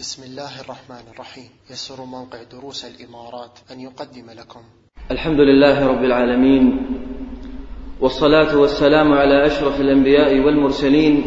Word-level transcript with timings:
بسم 0.00 0.22
الله 0.22 0.60
الرحمن 0.60 1.12
الرحيم. 1.14 1.50
يسر 1.70 2.04
موقع 2.04 2.38
دروس 2.52 2.84
الإمارات 2.84 3.58
أن 3.72 3.80
يقدم 3.80 4.30
لكم. 4.38 4.60
الحمد 5.10 5.40
لله 5.40 5.86
رب 5.86 6.04
العالمين 6.04 6.86
والصلاة 8.00 8.58
والسلام 8.58 9.12
على 9.12 9.46
أشرف 9.46 9.80
الأنبياء 9.80 10.38
والمرسلين 10.40 11.24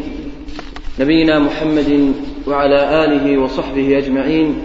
نبينا 1.00 1.38
محمد 1.38 2.14
وعلى 2.46 3.04
آله 3.04 3.42
وصحبه 3.42 3.98
أجمعين. 3.98 4.62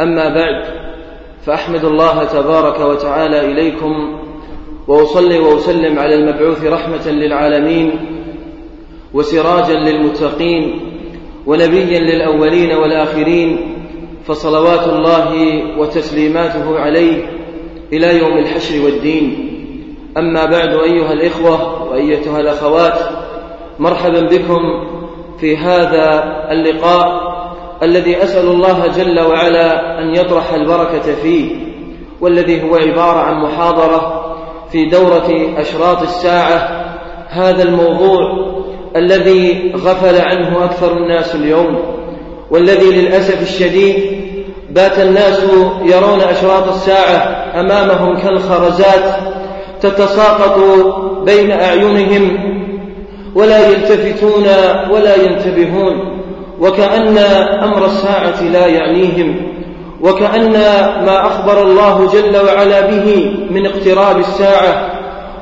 أما 0.00 0.28
بعد 0.28 0.64
فأحمد 1.46 1.84
الله 1.84 2.24
تبارك 2.24 2.80
وتعالى 2.80 3.40
إليكم 3.52 3.92
وأصلي 4.88 5.38
وأسلم 5.38 5.98
على 5.98 6.14
المبعوث 6.14 6.64
رحمة 6.64 7.08
للعالمين 7.08 7.92
وسراجا 9.14 9.74
للمتقين 9.74 10.91
ونبيا 11.46 11.98
للأولين 11.98 12.72
والآخرين 12.72 13.78
فصلوات 14.24 14.88
الله 14.88 15.32
وتسليماته 15.78 16.78
عليه 16.78 17.24
إلى 17.92 18.18
يوم 18.18 18.38
الحشر 18.38 18.84
والدين. 18.84 19.48
أما 20.18 20.44
بعد 20.44 20.68
أيها 20.68 21.12
الإخوة 21.12 21.82
وأيتها 21.90 22.40
الأخوات 22.40 22.98
مرحبا 23.78 24.20
بكم 24.20 24.60
في 25.38 25.56
هذا 25.56 26.22
اللقاء 26.50 27.32
الذي 27.82 28.22
أسأل 28.22 28.46
الله 28.46 28.86
جل 28.86 29.20
وعلا 29.20 29.98
أن 29.98 30.14
يطرح 30.14 30.54
البركة 30.54 31.14
فيه 31.14 31.50
والذي 32.20 32.62
هو 32.62 32.76
عبارة 32.76 33.18
عن 33.18 33.42
محاضرة 33.42 34.22
في 34.72 34.84
دورة 34.84 35.54
أشراط 35.56 36.02
الساعة. 36.02 36.82
هذا 37.28 37.62
الموضوع 37.62 38.51
الذي 38.96 39.72
غفل 39.76 40.20
عنه 40.20 40.64
أكثر 40.64 40.96
الناس 40.96 41.34
اليوم 41.34 41.78
والذي 42.50 43.00
للأسف 43.00 43.42
الشديد 43.42 44.22
بات 44.70 44.98
الناس 44.98 45.42
يرون 45.84 46.20
أشراط 46.20 46.68
الساعة 46.68 47.50
أمامهم 47.60 48.18
كالخرزات 48.18 49.16
تتساقط 49.80 50.58
بين 51.24 51.50
أعينهم 51.50 52.38
ولا 53.34 53.68
يلتفتون 53.68 54.46
ولا 54.90 55.22
ينتبهون 55.22 56.22
وكأن 56.60 57.18
أمر 57.62 57.86
الساعة 57.86 58.42
لا 58.42 58.66
يعنيهم 58.66 59.36
وكأن 60.02 60.52
ما 61.06 61.26
أخبر 61.26 61.62
الله 61.62 62.10
جل 62.12 62.36
وعلا 62.36 62.80
به 62.80 63.34
من 63.50 63.66
اقتراب 63.66 64.18
الساعة 64.18 64.90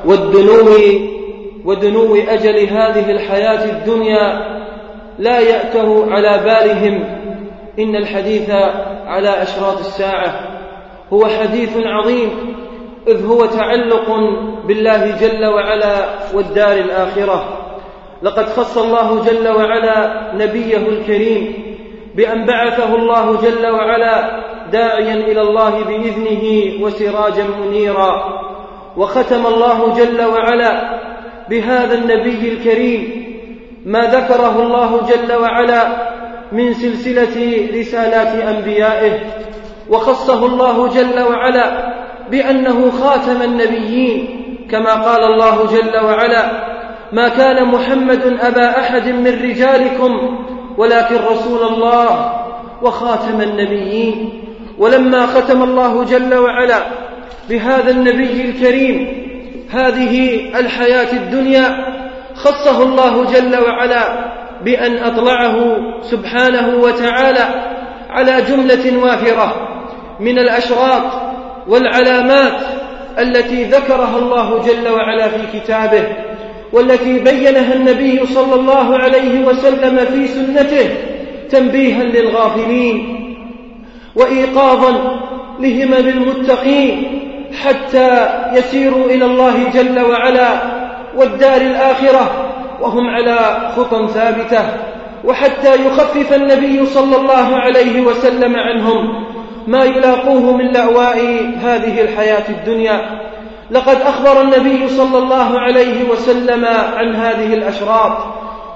والدنو 0.05 0.67
ودنو 1.65 2.15
أجل 2.15 2.59
هذه 2.59 3.11
الحياة 3.11 3.65
الدنيا 3.65 4.41
لا 5.19 5.39
يأته 5.39 6.11
على 6.11 6.41
بالهم. 6.43 7.03
إن 7.79 7.95
الحديث 7.95 8.49
على 9.05 9.41
أشراط 9.41 9.79
الساعة 9.79 10.33
هو 11.13 11.27
حديث 11.27 11.77
عظيم 11.85 12.29
إذ 13.07 13.25
هو 13.25 13.45
تعلق 13.45 14.09
بالله 14.67 15.17
جل 15.21 15.45
وعلا 15.45 16.05
والدار 16.33 16.77
الآخرة. 16.77 17.57
لقد 18.23 18.45
خص 18.45 18.77
الله 18.77 19.23
جل 19.23 19.47
وعلا 19.47 20.31
نبيه 20.35 20.77
الكريم 20.77 21.53
بأن 22.15 22.45
بعثه 22.45 22.95
الله 22.95 23.41
جل 23.41 23.67
وعلا 23.67 24.41
داعيا 24.71 25.13
إلى 25.13 25.41
الله 25.41 25.83
بإذنه 25.83 26.73
وسراجا 26.83 27.43
منيرا. 27.61 28.41
وختم 28.97 29.47
الله 29.47 29.93
جل 29.97 30.25
وعلا 30.25 31.01
بهذا 31.51 31.93
النبي 31.93 32.53
الكريم 32.53 33.25
ما 33.85 33.99
ذكره 33.99 34.61
الله 34.63 35.01
جل 35.01 35.33
وعلا 35.33 35.87
من 36.51 36.73
سلسلة 36.73 37.67
رسالات 37.79 38.55
أنبيائه 38.55 39.19
وخصه 39.89 40.45
الله 40.45 40.87
جل 40.87 41.19
وعلا 41.19 41.93
بأنه 42.31 42.91
خاتم 42.91 43.41
النبيين 43.41 44.27
كما 44.71 44.93
قال 44.93 45.23
الله 45.23 45.65
جل 45.65 46.05
وعلا 46.05 46.51
ما 47.11 47.29
كان 47.29 47.67
محمد 47.67 48.37
أبا 48.41 48.79
أحد 48.79 49.07
من 49.09 49.41
رجالكم 49.43 50.37
ولكن 50.77 51.15
رسول 51.15 51.67
الله 51.73 52.33
وخاتم 52.81 53.41
النبيين. 53.41 54.29
ولما 54.77 55.25
ختم 55.25 55.63
الله 55.63 56.03
جل 56.03 56.35
وعلا 56.35 56.85
بهذا 57.49 57.91
النبي 57.91 58.41
الكريم 58.41 59.20
هذه 59.71 60.39
الحياة 60.59 61.13
الدنيا 61.13 61.85
خصه 62.35 62.83
الله 62.83 63.25
جل 63.25 63.63
وعلا 63.63 64.31
بأن 64.65 64.97
أطلعه 64.97 65.77
سبحانه 66.01 66.77
وتعالى 66.83 67.71
على 68.09 68.41
جملة 68.41 69.03
وافرة 69.03 69.67
من 70.19 70.39
الأشراط 70.39 71.03
والعلامات 71.67 72.61
التي 73.19 73.63
ذكرها 73.63 74.17
الله 74.17 74.61
جل 74.67 74.89
وعلا 74.89 75.27
في 75.27 75.59
كتابه 75.59 76.03
والتي 76.73 77.19
بينها 77.19 77.73
النبي 77.73 78.25
صلى 78.25 78.55
الله 78.55 78.97
عليه 78.97 79.45
وسلم 79.45 79.97
في 79.97 80.27
سنته 80.27 80.89
تنبيها 81.49 82.03
للغافلين 82.03 83.17
وإيقاظا 84.15 85.19
لهمم 85.59 86.07
المتقين 86.07 87.20
حتى 87.53 88.29
يسيروا 88.53 89.05
إلى 89.05 89.25
الله 89.25 89.69
جل 89.73 90.01
وعلا 90.01 90.49
والدار 91.15 91.61
الآخرة 91.61 92.31
وهم 92.81 93.07
على 93.07 93.71
خطى 93.75 94.07
ثابتة 94.13 94.63
وحتى 95.23 95.75
يخفف 95.85 96.33
النبي 96.33 96.85
صلى 96.85 97.15
الله 97.15 97.55
عليه 97.55 98.01
وسلم 98.01 98.55
عنهم 98.55 99.25
ما 99.67 99.83
يلاقوه 99.83 100.57
من 100.57 100.67
لأواء 100.67 101.17
هذه 101.63 102.01
الحياة 102.01 102.49
الدنيا. 102.49 103.21
لقد 103.71 104.01
أخبر 104.01 104.41
النبي 104.41 104.89
صلى 104.89 105.17
الله 105.17 105.59
عليه 105.59 106.09
وسلم 106.09 106.65
عن 106.95 107.15
هذه 107.15 107.53
الأشراط 107.53 108.17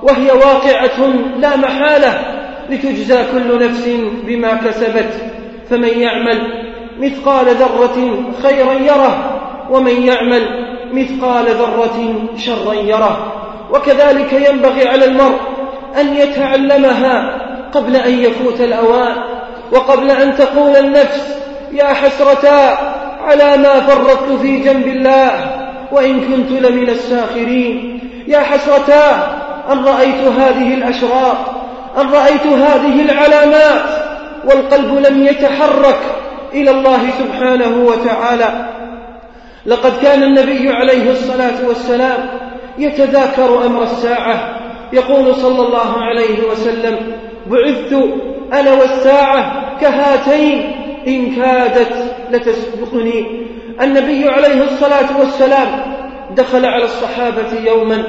وهي 0.03 0.31
واقعة 0.31 1.07
لا 1.39 1.55
محالة 1.55 2.19
لتجزى 2.69 3.23
كل 3.33 3.65
نفس 3.65 3.89
بما 4.27 4.53
كسبت 4.53 5.13
فمن 5.69 5.99
يعمل 5.99 6.65
مثقال 6.99 7.45
ذرة 7.45 8.23
خيرا 8.43 8.73
يره 8.73 9.39
ومن 9.71 10.01
يعمل 10.07 10.65
مثقال 10.93 11.45
ذرة 11.45 12.27
شرا 12.37 12.73
يره. 12.73 13.31
وكذلك 13.73 14.33
ينبغي 14.49 14.87
على 14.87 15.05
المرء 15.05 15.39
أن 15.99 16.17
يتعلمها 16.17 17.37
قبل 17.73 17.95
أن 17.95 18.19
يفوت 18.19 18.61
الأوان 18.61 19.15
وقبل 19.71 20.11
أن 20.11 20.37
تقول 20.37 20.75
النفس 20.75 21.37
يا 21.71 21.85
حسرتا 21.85 22.77
على 23.23 23.57
ما 23.57 23.79
فرطت 23.79 24.41
في 24.41 24.57
جنب 24.57 24.87
الله 24.87 25.31
وإن 25.91 26.21
كنت 26.21 26.51
لمن 26.51 26.89
الساخرين. 26.89 27.99
يا 28.27 28.39
حسرتا 28.39 29.27
أن 29.71 29.85
رأيت 29.85 30.21
هذه 30.39 30.73
الأشراط 30.73 31.37
أن 31.97 32.09
رأيت 32.11 32.47
هذه 32.47 33.01
العلامات 33.01 33.85
والقلب 34.45 35.05
لم 35.07 35.25
يتحرك. 35.27 35.99
إلى 36.55 36.71
الله 36.71 37.09
سبحانه 37.19 37.85
وتعالى. 37.87 38.69
لقد 39.65 39.93
كان 40.01 40.23
النبي 40.23 40.69
عليه 40.69 41.11
الصلاة 41.11 41.67
والسلام 41.67 42.29
يتذاكر 42.77 43.65
أمر 43.65 43.83
الساعة. 43.83 44.59
يقول 44.93 45.35
صلى 45.35 45.67
الله 45.67 45.97
عليه 45.97 46.47
وسلم 46.51 46.97
بعثت 47.47 47.93
أنا 48.53 48.73
والساعة 48.73 49.65
كهاتين 49.81 50.75
إن 51.07 51.35
كادت 51.35 52.15
لتسبقني. 52.31 53.45
النبي 53.81 54.29
عليه 54.29 54.63
الصلاة 54.63 55.19
والسلام 55.19 55.95
دخل 56.35 56.65
على 56.65 56.83
الصحابة 56.83 57.59
يوما 57.67 58.03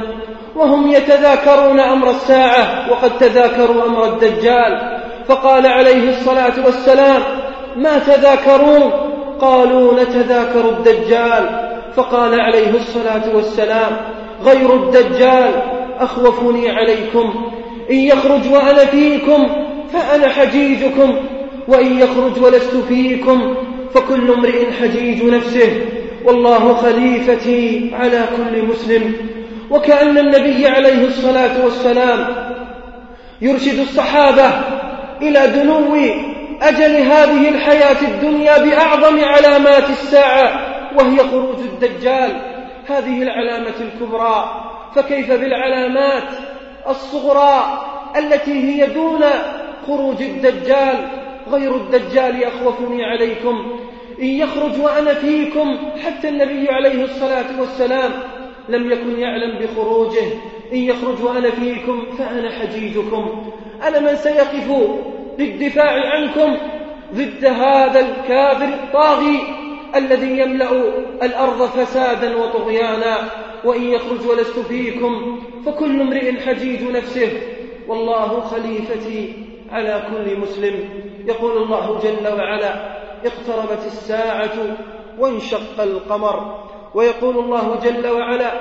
وهم 0.57 0.91
يتذاكرون 0.91 1.81
أمر 1.81 2.11
الساعة 2.11 2.91
وقد 2.91 3.19
تذاكروا 3.19 3.87
أمر 3.87 4.05
الدجال. 4.05 5.01
فقال 5.29 5.67
عليه 5.67 6.11
الصلاة 6.11 6.53
والسلام 6.65 7.23
ما 7.77 7.99
تذاكرون 7.99 8.91
قالوا 9.41 10.03
نتذاكر 10.03 10.69
الدجال 10.69 11.67
فقال 11.97 12.41
عليه 12.41 12.71
الصلاة 12.71 13.37
والسلام 13.37 13.97
غير 14.45 14.75
الدجال 14.75 15.51
أخوفني 15.99 16.71
عليكم 16.71 17.53
إن 17.91 17.97
يخرج 17.97 18.53
وأنا 18.53 18.85
فيكم 18.85 19.49
فأنا 19.93 20.29
حجيجكم 20.29 21.15
وإن 21.69 21.99
يخرج 21.99 22.43
ولست 22.43 22.77
فيكم 22.89 23.55
فكل 23.95 24.33
امرئ 24.33 24.73
حجيج 24.73 25.25
نفسه 25.25 25.81
والله 26.25 26.75
خليفتي 26.75 27.91
على 27.95 28.25
كل 28.37 28.67
مسلم 28.67 29.13
وكأن 29.71 30.19
النبي 30.19 30.67
عليه 30.67 31.07
الصلاة 31.07 31.65
والسلام 31.65 32.27
يرشد 33.43 33.79
الصحابة 33.79 34.51
إلى 35.23 35.47
دنو 35.47 35.97
أجل 36.63 36.97
هذه 36.97 37.49
الحياة 37.49 38.01
الدنيا 38.03 38.59
بأعظم 38.59 39.25
علامات 39.25 39.91
الساعة 39.91 40.61
وهي 40.99 41.19
خروج 41.19 41.59
الدجال. 41.59 42.33
هذه 42.87 43.23
العلامة 43.23 43.75
الكبرى. 43.81 44.63
فكيف 44.95 45.33
بالعلامات؟ 45.33 46.29
الصغرى 46.89 47.81
التي 48.17 48.53
هي 48.53 48.87
دون 48.87 49.21
خروج 49.87 50.23
الدجال. 50.23 51.09
غير 51.51 51.77
الدجال 51.77 52.45
أخوفني 52.45 53.05
عليكم. 53.05 53.81
إن 54.23 54.27
يخرج 54.27 54.81
وأنا 54.81 55.15
فيكم 55.15 55.79
حتى 56.07 56.29
النبي 56.29 56.69
عليه 56.71 57.05
الصلاة 57.05 57.61
والسلام 57.61 58.13
لم 58.69 58.93
يكن 58.93 59.19
يعلم 59.19 59.59
بخروجه. 59.59 60.27
إن 60.73 60.79
يخرج 60.79 61.23
وأنا 61.23 61.51
فيكم 61.51 62.07
فأنا 62.19 62.51
حجيجكم. 62.51 63.53
أنا 63.89 64.01
من 64.01 64.17
سيقف 64.17 64.71
للدفاع 65.39 66.11
عنكم 66.11 66.57
ضد 67.15 67.45
هذا 67.45 68.01
الكافر 68.01 68.65
الطاغي 68.65 69.41
الذي 69.97 70.39
يملأ 70.39 70.71
الأرض 71.23 71.67
فسادا 71.67 72.37
وطغيانا 72.37 73.17
وإن 73.65 73.83
يخرج 73.83 74.27
ولست 74.27 74.59
فيكم 74.59 75.41
فكل 75.67 76.01
امرئ 76.01 76.41
حجيج 76.41 76.91
نفسه 76.91 77.29
والله 77.89 78.41
خليفتي 78.41 79.33
على 79.73 80.03
كل 80.11 80.41
مسلم. 80.41 80.75
يقول 81.27 81.63
الله 81.63 82.01
جل 82.03 82.29
وعلا 82.39 82.75
اقتربت 83.25 83.87
الساعة 83.87 84.77
وانشق 85.19 85.81
القمر. 85.81 86.67
ويقول 86.95 87.39
الله 87.39 87.79
جل 87.85 88.09
وعلا 88.09 88.53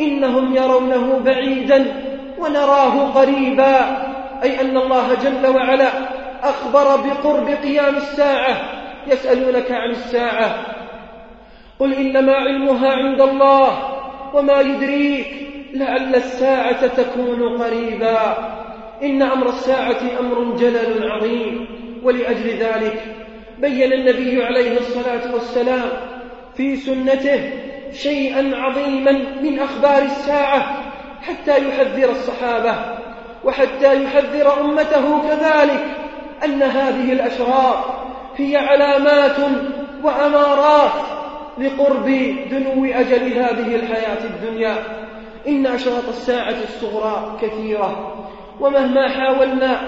إنهم 0.00 0.56
يرونه 0.56 1.18
بعيدا 1.24 2.02
ونراه 2.38 3.10
قريبا. 3.10 4.06
أي 4.42 4.60
أن 4.60 4.76
الله 4.76 5.14
جل 5.14 5.46
وعلا 5.56 6.19
أخبر 6.42 6.96
بقرب 6.96 7.48
قيام 7.48 7.96
الساعة 7.96 8.56
يسألونك 9.06 9.70
عن 9.70 9.90
الساعة. 9.90 10.64
قل 11.78 11.94
إنما 11.94 12.34
علمها 12.34 12.90
عند 12.90 13.20
الله 13.20 13.78
وما 14.34 14.60
يدريك 14.60 15.26
لعل 15.74 16.14
الساعة 16.14 16.86
تكون 16.86 17.62
قريبا. 17.62 18.50
إن 19.02 19.22
أمر 19.22 19.48
الساعة 19.48 20.00
أمر 20.20 20.56
جلل 20.56 21.10
عظيم. 21.10 21.66
ولأجل 22.02 22.48
ذلك 22.48 23.02
بين 23.58 23.92
النبي 23.92 24.44
عليه 24.44 24.78
الصلاة 24.78 25.34
والسلام 25.34 25.88
في 26.56 26.76
سنته 26.76 27.52
شيئا 27.92 28.56
عظيما 28.56 29.12
من 29.42 29.58
أخبار 29.58 30.02
الساعة 30.02 30.82
حتى 31.22 31.68
يحذر 31.68 32.10
الصحابة 32.10 32.74
وحتى 33.44 34.04
يحذر 34.04 34.60
أمته 34.60 35.22
كذلك. 35.28 35.99
أن 36.44 36.62
هذه 36.62 37.12
الأشرار 37.12 38.00
هي 38.36 38.56
علامات 38.56 39.36
وأمارات 40.04 40.92
لقرب 41.58 42.06
دنو 42.50 42.84
أجل 42.84 43.32
هذه 43.32 43.74
الحياة 43.74 44.24
الدنيا. 44.24 44.74
إن 45.48 45.66
أشراط 45.66 46.08
الساعة 46.08 46.56
الصغرى 46.62 47.38
كثيرة. 47.42 48.14
ومهما 48.60 49.08
حاولنا 49.08 49.80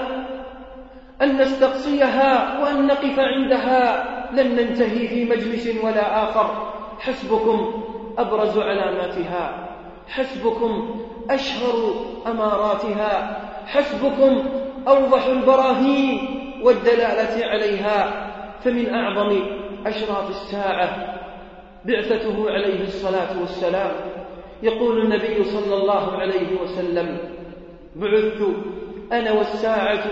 أن 1.22 1.37
نستقصيها 1.37 2.60
وأن 2.62 2.87
نقف 2.87 3.19
عندها 3.19 4.05
لن 4.32 4.56
ننتهي 4.56 5.08
في 5.08 5.25
مجلس 5.25 5.84
ولا 5.84 6.25
آخر. 6.25 6.72
حسبكم 7.00 7.82
أبرز 8.19 8.58
علاماتها. 8.58 9.69
حسبكم 10.08 11.00
أشهر 11.31 11.94
أماراتها. 12.26 13.40
حسبكم 13.66 14.44
أوضح 14.88 15.26
البراهين. 15.26 16.42
والدلالة 16.62 17.47
عليها 17.47 18.29
فمن 18.64 18.94
أعظم 18.94 19.43
أشراط 19.87 20.29
الساعة 20.29 21.19
بعثته 21.85 22.50
عليه 22.50 22.82
الصلاة 22.82 23.41
والسلام. 23.41 23.91
يقول 24.62 25.03
النبي 25.03 25.44
صلى 25.44 25.75
الله 25.75 26.17
عليه 26.17 26.61
وسلم 26.62 27.19
بعثت 27.97 28.49
أنا 29.12 29.32
والساعة 29.32 30.05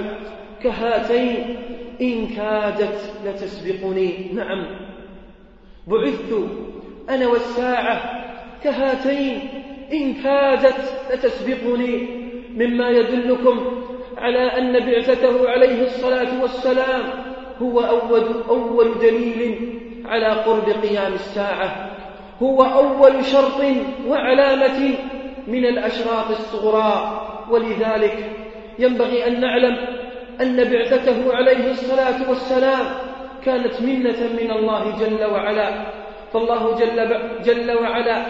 كهاتين 0.63 1.57
إن 2.01 2.27
كادت 2.27 3.13
لتسبقني. 3.25 4.33
نعم. 4.35 4.67
بعثت 5.87 6.33
أنا 7.11 7.27
والساعة 7.29 8.25
كهاتين 8.65 9.49
إن 9.93 10.15
كادت 10.15 10.93
لتسبقني. 11.13 12.21
مما 12.57 12.89
يدلكم 12.89 13.80
على 14.21 14.59
أن 14.59 14.73
بعثته 14.87 15.51
عليه 15.51 15.83
الصلاة 15.83 16.43
والسلام 16.43 17.03
هو 17.63 17.81
أول, 17.81 18.43
أول 18.49 18.99
دليل 18.99 19.79
على 20.07 20.27
قرب 20.27 20.69
قيام 20.83 21.13
الساعة. 21.13 21.91
هو 22.43 22.63
أول 22.63 23.25
شرط 23.25 23.63
وعلامة 24.09 24.95
من 25.47 25.65
الأشراط 25.65 26.31
الصغرى. 26.31 27.21
ولذلك 27.51 28.31
ينبغي 28.79 29.27
أن 29.27 29.41
نعلم 29.41 29.77
أن 30.41 30.65
بعثته 30.65 31.37
عليه 31.37 31.71
الصلاة 31.71 32.29
والسلام 32.29 32.87
كانت 33.45 33.83
منة 33.83 34.29
من 34.43 34.51
الله 34.51 34.97
جل 35.01 35.25
وعلا. 35.25 35.71
فالله 36.33 36.75
جل, 36.79 37.21
جل 37.45 37.79
وعلا 37.79 38.27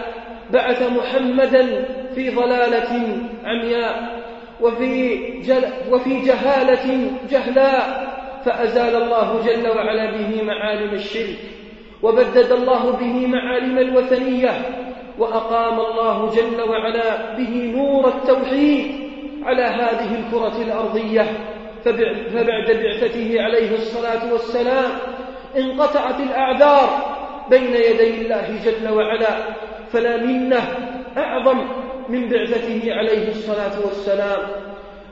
بعث 0.51 0.91
محمدا 0.91 1.85
في 2.15 2.29
ضلالة 2.29 3.17
عمياء. 3.45 4.20
وفي, 4.61 5.17
جل 5.41 5.63
وفي 5.91 6.19
جهالة 6.19 7.11
جهلاء 7.29 8.11
فأزال 8.45 8.95
الله 9.03 9.41
جل 9.45 9.67
وعلا 9.67 10.11
به 10.11 10.43
معالم 10.43 10.93
الشرك 10.93 11.37
وبدد 12.03 12.51
الله 12.51 12.91
به 12.91 13.27
معالم 13.27 13.77
الوثنية 13.77 14.51
وأقام 15.17 15.79
الله 15.79 16.31
جل 16.35 16.69
وعلا 16.69 17.35
به 17.37 17.73
نور 17.75 18.07
التوحيد 18.07 18.91
على 19.43 19.63
هذه 19.63 20.15
الكرة 20.15 20.61
الأرضية. 20.61 21.25
فبعد 21.85 22.71
بعثته 22.71 23.41
عليه 23.41 23.73
الصلاة 23.73 24.31
والسلام 24.31 24.91
انقطعت 25.57 26.19
الأعذار 26.19 26.89
بين 27.49 27.75
يدي 27.75 28.21
الله 28.21 28.59
جل 28.65 28.89
وعلا 28.89 29.37
فلا 29.93 30.17
منة 30.17 30.61
أعظم 31.17 31.67
من 32.09 32.29
بعثته 32.29 32.81
عليه 32.87 33.29
الصلاة 33.29 33.85
والسلام. 33.85 34.39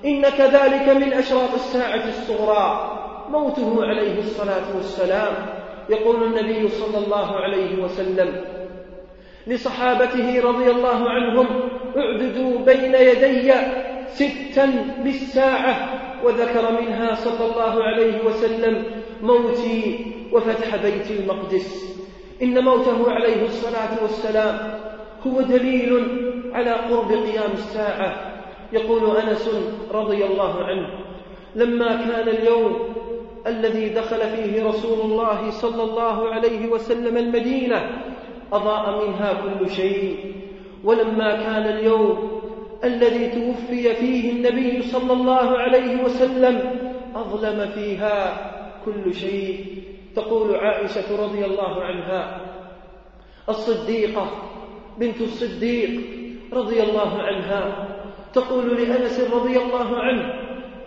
إن 0.06 0.22
كذلك 0.22 0.90
من 0.90 1.14
أشراط 1.14 1.54
الساعة 1.54 2.08
الصغرى 2.08 2.96
موته 3.30 3.86
عليه 3.86 4.20
الصلاة 4.20 4.76
والسلام. 4.76 5.34
يقول 5.90 6.24
النبي 6.24 6.68
صلى 6.68 7.06
الله 7.06 7.36
عليه 7.36 7.84
وسلم 7.84 8.42
لصحابته 9.48 10.42
رضي 10.42 10.72
الله 10.72 11.10
عنهم 11.10 11.48
اعددوا 11.98 12.60
بين 12.66 12.96
يدي 12.96 13.54
ستا 14.08 14.66
للساعة 15.06 15.90
وذكر 16.24 16.82
منها 16.82 17.16
صلى 17.16 17.52
الله 17.52 17.84
عليه 17.84 18.24
وسلم 18.26 18.86
موتي 19.22 20.06
وفتح 20.34 20.76
بيت 20.76 21.12
المقدس. 21.12 21.96
إن 22.42 22.64
موته 22.64 23.12
عليه 23.12 23.44
الصلاة 23.46 24.02
والسلام 24.02 24.80
هو 25.28 25.42
دليل 25.42 26.08
على 26.54 26.72
قرب 26.72 27.12
قيام 27.12 27.52
الساعة. 27.54 28.16
يقول 28.74 29.18
أنس 29.18 29.50
رضي 29.92 30.26
الله 30.26 30.64
عنه 30.64 30.90
لما 31.56 31.88
كان 31.88 32.30
اليوم 32.30 32.80
الذي 33.48 33.90
دخل 33.90 34.20
فيه 34.20 34.64
رسول 34.64 35.00
الله 35.00 35.52
صلى 35.52 35.84
الله 35.84 36.30
عليه 36.30 36.68
وسلم 36.68 37.18
المدينة 37.18 37.90
أضاء 38.54 39.08
منها 39.08 39.34
كل 39.34 39.70
شيء. 39.70 40.34
ولما 40.84 41.36
كان 41.36 41.64
اليوم 41.64 42.42
الذي 42.84 43.28
توفي 43.28 43.96
فيه 43.96 44.32
النبي 44.32 44.82
صلى 44.82 45.14
الله 45.14 45.58
عليه 45.58 46.04
وسلم 46.04 46.62
أظلم 47.16 47.70
فيها 47.76 48.38
كل 48.86 49.14
شيء. 49.14 49.66
تقول 50.16 50.56
عائشة 50.56 51.24
رضي 51.26 51.46
الله 51.46 51.84
عنها 51.84 52.42
الصديقة 53.50 54.28
بنت 55.00 55.22
الصديق 55.22 56.02
رضي 56.54 56.84
الله 56.84 57.22
عنها 57.22 57.88
تقول 58.34 58.82
لأنس 58.82 59.20
رضي 59.34 59.58
الله 59.58 59.98
عنه 59.98 60.34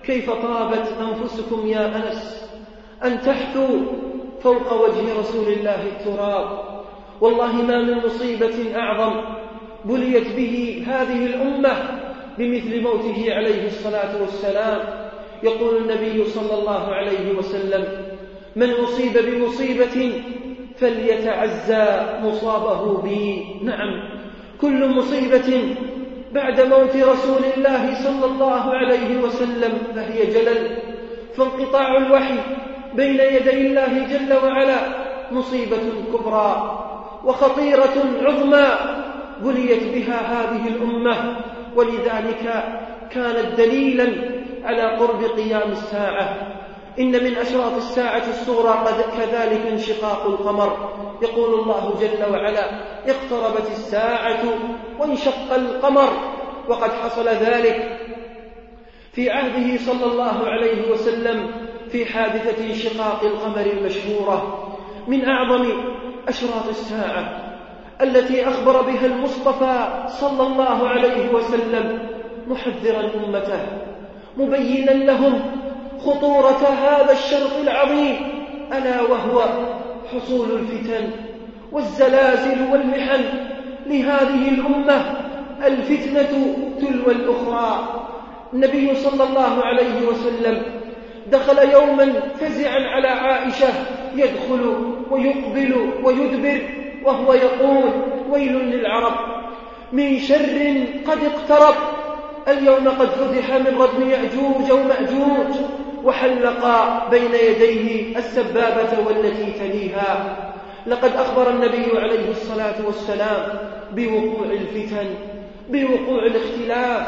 كيف 0.04 0.30
طابت 0.30 0.94
أنفسكم 1.00 1.66
يا 1.66 1.96
أنس؟ 1.96 2.50
أن 3.04 3.20
تحثوا 3.20 3.78
فوق 4.42 4.72
وجه 4.72 5.20
رسول 5.20 5.52
الله 5.52 5.82
التراب. 5.86 6.62
والله 7.20 7.52
ما 7.52 7.82
من 7.82 8.06
مصيبة 8.06 8.76
أعظم 8.76 9.20
بليت 9.84 10.36
به 10.36 10.84
هذه 10.86 11.26
الأمة 11.26 12.00
بمثل 12.38 12.80
موته 12.82 13.34
عليه 13.34 13.66
الصلاة 13.66 14.20
والسلام. 14.20 14.80
يقول 15.42 15.76
النبي 15.76 16.24
صلى 16.24 16.54
الله 16.58 16.94
عليه 16.94 17.32
وسلم 17.38 17.84
من 18.56 18.70
أصيب 18.70 19.12
بمصيبة 19.18 20.22
فليتعزى 20.76 21.86
مصابه 22.22 23.02
بي. 23.02 23.44
نعم. 23.62 24.02
كل 24.60 24.88
مصيبة 24.88 25.74
بعد 26.32 26.60
موت 26.60 26.96
رسول 26.96 27.42
الله 27.56 27.94
صلى 27.94 28.26
الله 28.26 28.74
عليه 28.74 29.20
وسلم 29.20 29.78
فهي 29.94 30.26
جلل 30.26 30.76
فانقطاع 31.36 31.96
الوحي 31.96 32.34
بين 32.94 33.20
يدي 33.20 33.66
الله 33.66 34.06
جل 34.06 34.32
وعلا 34.44 34.76
مصيبة 35.32 35.78
كبرى 36.12 36.78
وخطيرة 37.24 37.94
عظمى 38.22 38.68
بليت 39.42 39.82
بها 39.94 40.20
هذه 40.20 40.68
الأمة. 40.68 41.36
ولذلك 41.76 42.64
كانت 43.10 43.46
دليلا 43.58 44.08
على 44.64 44.82
قرب 44.82 45.24
قيام 45.24 45.70
الساعة. 45.70 46.36
إن 46.98 47.24
من 47.24 47.36
أشراط 47.36 47.74
الساعة 47.76 48.22
الصغرى 48.28 48.84
كذلك 49.18 49.66
انشقاق 49.66 50.26
القمر. 50.26 50.92
يقول 51.22 51.60
الله 51.60 51.94
جل 52.00 52.32
وعلا 52.32 52.64
اقتربت 53.10 53.70
الساعة 53.70 54.44
وانشق 55.00 55.54
القمر 55.54 56.10
وقد 56.68 56.90
حصل 56.90 57.28
ذلك 57.28 57.98
في 59.12 59.30
عهده 59.30 59.76
صلى 59.76 60.12
الله 60.12 60.46
عليه 60.46 60.90
وسلم 60.90 61.50
في 61.88 62.06
حادثة 62.06 62.64
انشقاق 62.64 63.24
القمر 63.24 63.66
المشهورة. 63.66 64.68
من 65.08 65.24
أعظم 65.24 65.68
أشراط 66.28 66.68
الساعة 66.68 67.52
التي 68.00 68.48
أخبر 68.48 68.82
بها 68.82 69.06
المصطفى 69.06 70.04
صلى 70.08 70.46
الله 70.46 70.88
عليه 70.88 71.32
وسلم 71.32 72.08
محذرا 72.48 73.10
أمته 73.26 73.60
مبينا 74.36 74.90
لهم 74.90 75.42
خطورة 76.06 76.68
هذا 76.68 77.12
الشرط 77.12 77.56
العظيم 77.62 78.16
ألا 78.72 79.02
وهو 79.02 79.44
حصول 80.12 80.50
الفتن 80.50 81.10
والزلازل 81.72 82.72
والمحن 82.72 83.24
لهذه 83.86 84.48
الأمة 84.48 85.14
الفتنة 85.66 86.56
تلو 86.80 87.10
الأخرى. 87.10 88.02
النبي 88.54 88.94
صلى 88.94 89.24
الله 89.24 89.64
عليه 89.64 90.06
وسلم 90.06 90.62
دخل 91.32 91.72
يوما 91.72 92.12
فزعا 92.40 92.80
على 92.80 93.08
عائشة 93.08 93.68
يدخل 94.16 94.94
ويقبل 95.10 95.90
ويدبر 96.04 96.62
وهو 97.04 97.32
يقول 97.32 97.90
ويل 98.30 98.52
للعرب 98.52 99.14
من 99.92 100.18
شر 100.18 100.84
قد 101.06 101.18
اقترب 101.24 101.74
اليوم 102.48 102.88
قد 102.88 103.08
فتح 103.08 103.54
من 103.54 103.78
ردم 103.82 104.10
يأجوج 104.10 104.72
ومأجوج 104.72 105.54
وحلق 106.04 106.64
بين 107.10 107.34
يديه 107.34 108.18
السبابة 108.18 109.06
والتي 109.06 109.52
تليها 109.52 110.36
لقد 110.86 111.10
أخبر 111.16 111.50
النبي 111.50 111.98
عليه 111.98 112.30
الصلاة 112.30 112.86
والسلام 112.86 113.58
بوقوع 113.92 114.46
الفتن 114.46 115.06
بوقوع 115.70 116.26
الاختلاف 116.26 117.06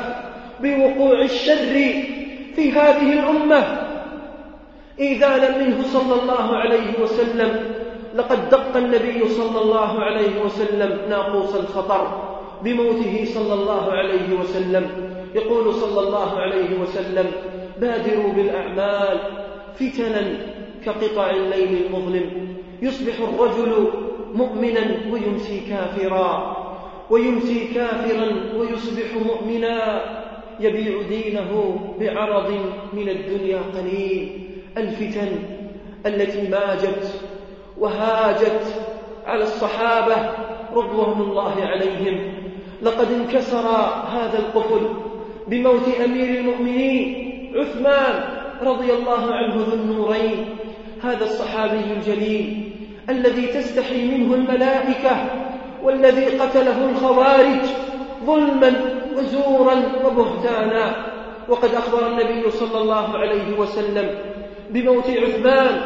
بوقوع 0.61 1.21
الشر 1.21 1.75
في 2.57 2.73
هذه 2.73 3.13
الأمة. 3.13 3.65
إيذانا 5.01 5.59
منه 5.59 5.83
صلى 5.83 6.23
الله 6.23 6.57
عليه 6.57 7.01
وسلم 7.03 7.75
لقد 8.15 8.51
دق 8.51 8.77
النبي 8.77 9.29
صلى 9.29 9.61
الله 9.63 10.01
عليه 10.01 10.43
وسلم 10.45 10.99
ناقوس 11.09 11.55
الخطر 11.55 12.35
بموته 12.63 13.25
صلى 13.35 13.55
الله 13.55 13.93
عليه 13.93 14.39
وسلم. 14.41 15.14
يقول 15.35 15.75
صلى 15.75 16.01
الله 16.09 16.39
عليه 16.39 16.81
وسلم 16.81 17.31
بادروا 17.81 18.33
بالأعمال 18.33 19.21
فتنا 19.75 20.37
كقطع 20.85 21.31
الليل 21.31 21.87
المظلم 21.87 22.57
يصبح 22.83 23.15
الرجل 23.21 23.89
مؤمنا 24.35 25.13
ويمسي 25.13 25.61
كافرا 25.61 26.57
ويمسي 27.11 27.69
كافرا 27.75 28.33
ويصبح 28.57 29.15
مؤمنا 29.27 30.05
يبيع 30.61 31.03
دينه 31.09 31.77
بعرض 32.01 32.51
من 32.93 33.09
الدنيا 33.09 33.61
قليل 33.75 34.41
الفتن 34.77 35.29
التي 36.07 36.49
ماجت 36.49 37.21
وهاجت 37.79 38.85
على 39.27 39.43
الصحابة 39.43 40.17
رضوان 40.75 41.21
الله 41.21 41.55
عليهم 41.65 42.33
لقد 42.83 43.13
انكسر 43.13 43.69
هذا 44.09 44.39
القفل 44.39 45.04
بموت 45.49 45.89
أمير 46.05 46.41
المؤمنين 46.41 47.25
عثمان 47.57 48.25
رضي 48.63 48.93
الله 48.93 49.35
عنه 49.35 49.55
ذو 49.55 49.75
النورين. 49.75 50.57
هذا 51.03 51.25
الصحابي 51.25 51.93
الجليل 51.97 52.71
الذي 53.09 53.47
تستحي 53.47 54.09
منه 54.09 54.35
الملائكة 54.35 55.27
والذي 55.83 56.25
قتله 56.25 56.91
الخوارج 56.91 57.61
ظلما 58.25 58.73
وزورا 59.17 59.83
وبهتانا. 60.05 61.15
وقد 61.49 61.75
أخبر 61.75 62.07
النبي 62.07 62.51
صلى 62.51 62.81
الله 62.81 63.19
عليه 63.19 63.59
وسلم 63.59 64.11
بموت 64.71 65.11
عثمان 65.11 65.81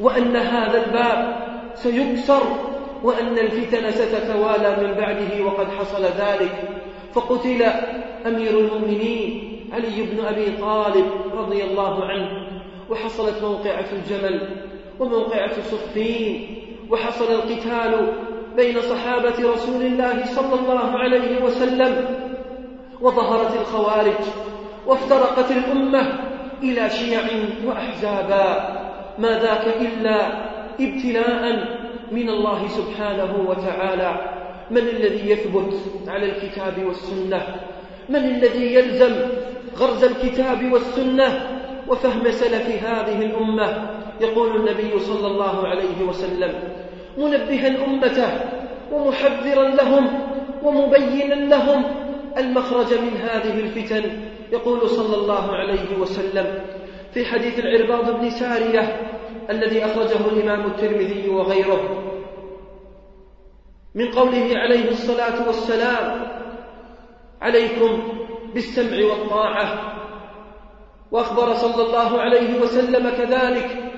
وأن 0.00 0.36
هذا 0.36 0.84
الباب 0.86 1.36
سيكسر 1.74 2.42
وأن 3.02 3.38
الفتن 3.38 3.90
ستتوالى 3.90 4.76
من 4.82 4.94
بعده 4.94 5.44
وقد 5.44 5.66
حصل 5.78 6.02
ذلك. 6.02 6.81
فقتل 7.14 7.62
أمير 8.26 8.58
المؤمنين 8.58 9.48
علي 9.72 10.02
بن 10.02 10.24
أبي 10.24 10.56
طالب 10.60 11.06
رضي 11.34 11.64
الله 11.64 12.04
عنه 12.04 12.48
وحصلت 12.90 13.42
موقعة 13.42 13.86
الجمل 13.92 14.48
وموقعة 15.00 15.52
صفين 15.62 16.56
وحصل 16.90 17.24
القتال 17.32 18.12
بين 18.56 18.80
صحابة 18.80 19.52
رسول 19.52 19.82
الله 19.82 20.24
صلى 20.26 20.60
الله 20.60 20.98
عليه 20.98 21.44
وسلم 21.44 22.06
وظهرت 23.00 23.56
الخوارج 23.60 24.24
وافترقت 24.86 25.50
الأمة 25.50 26.18
إلى 26.62 26.90
شيع 26.90 27.20
وأحزابا 27.66 28.78
ما 29.18 29.38
ذاك 29.38 29.66
إلا 29.80 30.26
ابتلاء 30.80 31.42
من 32.12 32.28
الله 32.28 32.68
سبحانه 32.68 33.44
وتعالى. 33.48 34.41
من 34.72 34.78
الذي 34.78 35.30
يثبت 35.30 35.74
على 36.08 36.26
الكتاب 36.26 36.84
والسنة؟ 36.86 37.56
من 38.08 38.16
الذي 38.16 38.74
يلزم 38.74 39.14
غرز 39.78 40.04
الكتاب 40.04 40.72
والسنة 40.72 41.60
وفهم 41.88 42.30
سلف 42.30 42.84
هذه 42.84 43.22
الأمة؟ 43.22 43.90
يقول 44.20 44.56
النبي 44.56 44.98
صلى 44.98 45.26
الله 45.26 45.66
عليه 45.68 46.02
وسلم 46.08 46.54
منبها 47.18 47.84
أمته 47.84 48.30
ومحذرا 48.92 49.68
لهم 49.68 50.08
ومبينا 50.62 51.34
لهم 51.34 51.84
المخرج 52.38 52.94
من 52.94 53.16
هذه 53.16 53.60
الفتن 53.60 54.02
يقول 54.52 54.88
صلى 54.88 55.16
الله 55.16 55.52
عليه 55.52 55.98
وسلم. 56.00 56.46
في 57.14 57.24
حديث 57.24 57.58
العرباض 57.58 58.20
بن 58.20 58.30
سارية 58.30 58.96
الذي 59.50 59.84
أخرجه 59.84 60.28
الإمام 60.32 60.66
الترمذي 60.66 61.28
وغيره 61.28 62.11
من 63.94 64.08
قوله 64.08 64.58
عليه 64.58 64.90
الصلاة 64.90 65.46
والسلام 65.46 66.26
عليكم 67.42 68.02
بالسمع 68.54 69.04
والطاعة. 69.04 69.92
وأخبر 71.12 71.54
صلى 71.54 71.86
الله 71.86 72.20
عليه 72.20 72.60
وسلم 72.60 73.10
كذلك 73.10 73.92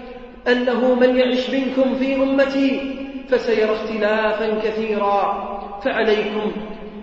أنه 0.49 0.95
من 0.95 1.17
يعش 1.17 1.51
منكم 1.51 1.95
في 1.95 2.17
أمتي 2.17 2.95
فسيرى 3.29 3.73
اختلافا 3.73 4.61
كثيرا 4.61 5.45
فعليكم 5.85 6.53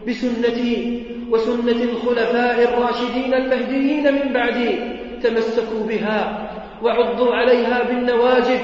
بسنتي 0.07 1.03
وسنة 1.31 1.83
الخلفاء 1.83 2.63
الراشدين 2.63 3.33
المهديين 3.33 4.13
من 4.13 4.33
بعدي 4.33 4.79
تمسكوا 5.23 5.83
بها 5.87 6.47
وعضوا 6.83 7.35
عليها 7.35 7.83
بالنواجذ 7.83 8.61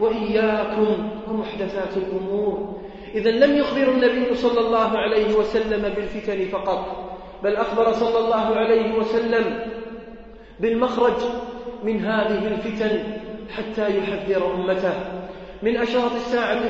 وإياكم 0.00 1.10
ومحدثات 1.28 1.96
الأمور. 1.96 2.81
إذا 3.14 3.30
لم 3.30 3.56
يخبر 3.56 3.88
النبي 3.88 4.34
صلى 4.34 4.60
الله 4.60 4.98
عليه 4.98 5.34
وسلم 5.34 5.94
بالفتن 5.94 6.48
فقط 6.48 7.08
بل 7.42 7.56
أخبر 7.56 7.92
صلى 7.92 8.18
الله 8.18 8.56
عليه 8.56 8.94
وسلم 8.94 9.66
بالمخرج 10.60 11.16
من 11.82 12.04
هذه 12.04 12.46
الفتن 12.46 13.02
حتى 13.56 13.98
يحذر 13.98 14.54
أمته. 14.54 14.94
من 15.62 15.76
أشراط 15.76 16.12
الساعة 16.12 16.60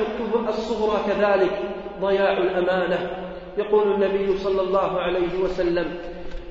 الصغرى 0.49 0.99
كذلك 1.07 1.59
ضياع 2.01 2.37
الأمانة. 2.37 3.09
يقول 3.57 3.91
النبي 3.91 4.37
صلى 4.37 4.61
الله 4.61 4.99
عليه 4.99 5.39
وسلم 5.43 5.85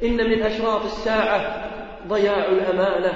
إن 0.02 0.16
من 0.16 0.42
أشراط 0.42 0.84
الساعة 0.84 1.64
ضياع 2.08 2.44
الأمانة. 2.44 3.12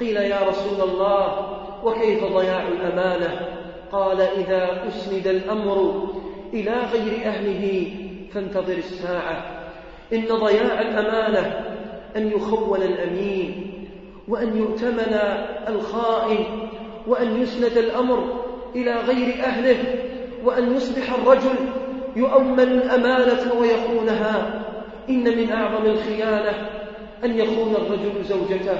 قيل 0.00 0.16
يا 0.16 0.40
رسول 0.48 0.88
الله 0.88 1.54
وكيف 1.84 2.24
ضياع 2.24 2.62
الأمانة؟ 2.68 3.63
قال 3.94 4.20
إذا 4.20 4.88
أسند 4.88 5.26
الأمر 5.26 6.08
إلى 6.52 6.70
غير 6.70 7.26
أهله 7.26 7.86
فانتظر 8.32 8.76
الساعة. 8.76 9.64
إن 10.12 10.26
ضياع 10.26 10.80
الأمانة 10.80 11.60
أن 12.16 12.32
يخون 12.32 12.82
الأمين 12.82 13.70
وأن 14.28 14.56
يؤتمن 14.56 15.18
الخائن 15.68 16.44
وأن 17.06 17.42
يسند 17.42 17.78
الأمر 17.78 18.44
إلى 18.74 18.94
غير 18.94 19.44
أهله 19.44 19.76
وأن 20.44 20.76
يصبح 20.76 21.12
الرجل 21.12 21.56
يؤمن 22.16 22.60
الأمانة 22.60 23.54
ويخونها. 23.60 24.64
إن 25.08 25.38
من 25.38 25.52
أعظم 25.52 25.86
الخيانة 25.86 26.68
أن 27.24 27.38
يخون 27.38 27.74
الرجل 27.74 28.24
زوجته. 28.24 28.78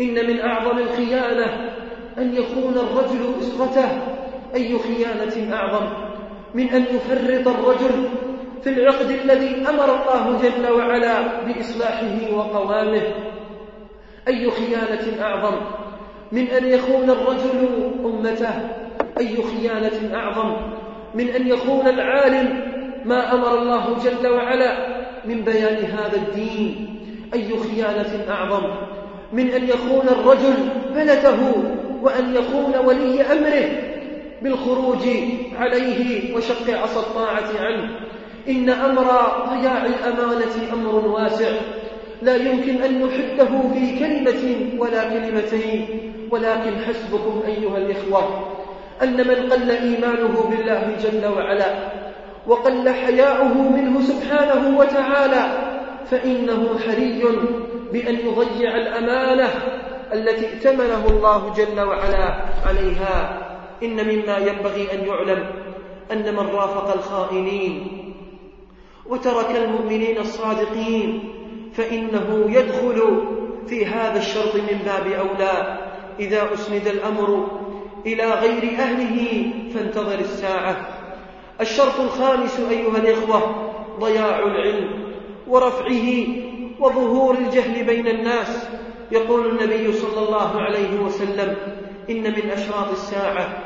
إن 0.00 0.26
من 0.26 0.40
أعظم 0.40 0.78
الخيانة 0.78 1.70
أن 2.18 2.34
يخون 2.34 2.74
الرجل 2.74 3.34
أسرته. 3.38 4.15
أي 4.54 4.78
خيانة 4.78 5.56
أعظم 5.56 5.86
من 6.54 6.68
أن 6.68 6.82
يفرط 6.82 7.48
الرجل 7.48 8.08
في 8.62 8.70
العقد 8.70 9.10
الذي 9.10 9.68
أمر 9.68 9.84
الله 9.84 10.38
جل 10.42 10.72
وعلا 10.72 11.44
بإصلاحه 11.44 12.34
وقوامه؟ 12.34 13.02
أي 14.28 14.50
خيانة 14.50 15.22
أعظم 15.22 15.56
من 16.32 16.46
أن 16.48 16.64
يخون 16.64 17.10
الرجل 17.10 17.68
أمته؟ 18.04 18.54
أي 19.18 19.36
خيانة 19.42 20.14
أعظم 20.14 20.56
من 21.14 21.28
أن 21.28 21.48
يخون 21.48 21.88
العالم 21.88 22.60
ما 23.04 23.34
أمر 23.34 23.58
الله 23.58 23.96
جل 24.04 24.28
وعلا 24.28 24.96
من 25.24 25.44
بيان 25.44 25.84
هذا 25.84 26.16
الدين؟ 26.16 26.96
أي 27.34 27.48
خيانة 27.58 28.30
أعظم 28.30 28.62
من 29.32 29.48
أن 29.50 29.68
يخون 29.68 30.08
الرجل 30.08 30.54
بلده 30.94 31.38
وأن 32.02 32.34
يخون 32.34 32.86
ولي 32.86 33.22
أمره 33.22 33.95
بالخروج 34.42 35.02
عليه 35.58 36.34
وشق 36.36 36.70
عصا 36.82 37.00
الطاعة 37.00 37.50
عنه. 37.60 38.00
إن 38.48 38.70
أمر 38.70 39.04
ضياع 39.48 39.86
الأمانة 39.86 40.72
أمر 40.72 40.94
واسع. 41.08 41.50
لا 42.22 42.36
يمكن 42.36 42.82
أن 42.82 43.06
نحده 43.06 43.68
في 43.74 43.98
كلمة 43.98 44.80
ولا 44.80 45.04
كلمتين. 45.08 46.06
ولكن 46.30 46.78
حسبكم 46.78 47.42
أيها 47.46 47.78
الإخوة 47.78 48.52
أن 49.02 49.16
من 49.16 49.52
قل 49.52 49.70
إيمانه 49.70 50.50
بالله 50.50 50.96
جل 51.02 51.26
وعلا 51.26 51.74
وقل 52.46 52.88
حياؤه 52.88 53.54
منه 53.54 54.00
سبحانه 54.00 54.78
وتعالى 54.78 55.58
فإنه 56.06 56.78
حري 56.78 57.22
بأن 57.92 58.14
يضيع 58.14 58.76
الأمانة 58.76 59.48
التي 60.12 60.46
ائتمنه 60.46 61.06
الله 61.08 61.54
جل 61.56 61.80
وعلا 61.80 62.44
عليها. 62.66 63.42
إن 63.82 63.96
مما 64.08 64.38
ينبغي 64.38 64.92
أن 64.92 65.06
يعلم 65.06 65.46
أن 66.12 66.34
من 66.34 66.46
رافق 66.54 66.92
الخائنين 66.92 68.02
وترك 69.06 69.50
المؤمنين 69.50 70.18
الصادقين 70.18 71.32
فإنه 71.74 72.44
يدخل 72.48 73.26
في 73.66 73.86
هذا 73.86 74.18
الشرط 74.18 74.54
من 74.54 74.78
باب 74.84 75.06
أولى. 75.06 75.78
إذا 76.20 76.54
أسند 76.54 76.86
الأمر 76.86 77.46
إلى 78.06 78.24
غير 78.30 78.62
أهله 78.78 79.50
فانتظر 79.74 80.18
الساعة. 80.18 80.76
الشرط 81.60 82.00
الخامس 82.00 82.60
أيها 82.60 82.96
الإخوة 82.96 83.70
ضياع 84.00 84.38
العلم 84.38 84.88
ورفعه 85.48 86.26
وظهور 86.80 87.34
الجهل 87.34 87.84
بين 87.84 88.08
الناس. 88.08 88.68
يقول 89.12 89.46
النبي 89.46 89.92
صلى 89.92 90.28
الله 90.28 90.60
عليه 90.60 91.00
وسلم 91.00 91.56
إن 92.10 92.22
من 92.22 92.50
أشراط 92.50 92.90
الساعة 92.90 93.65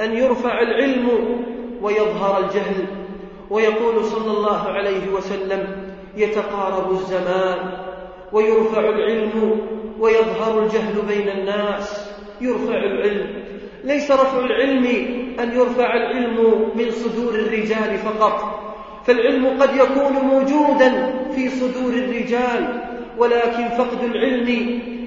أن 0.00 0.16
يرفع 0.16 0.60
العلم 0.60 1.08
ويظهر 1.82 2.44
الجهل 2.44 2.86
ويقول 3.50 4.04
صلى 4.04 4.30
الله 4.30 4.62
عليه 4.68 5.12
وسلم 5.14 5.66
يتقارب 6.16 6.90
الزمان 6.90 7.72
ويرفع 8.32 8.80
العلم 8.80 9.60
ويظهر 10.00 10.62
الجهل 10.62 11.02
بين 11.08 11.28
الناس. 11.28 12.10
يرفع 12.40 12.74
العلم. 12.74 13.42
ليس 13.84 14.10
رفع 14.10 14.38
العلم 14.38 14.86
أن 15.40 15.52
يرفع 15.52 15.94
العلم 15.94 16.68
من 16.74 16.90
صدور 16.90 17.34
الرجال 17.34 17.96
فقط 17.98 18.58
فالعلم 19.04 19.62
قد 19.62 19.76
يكون 19.76 20.12
موجودا 20.12 21.14
في 21.34 21.48
صدور 21.48 21.92
الرجال 21.92 22.82
ولكن 23.18 23.68
فقد 23.68 24.04
العلم 24.04 24.48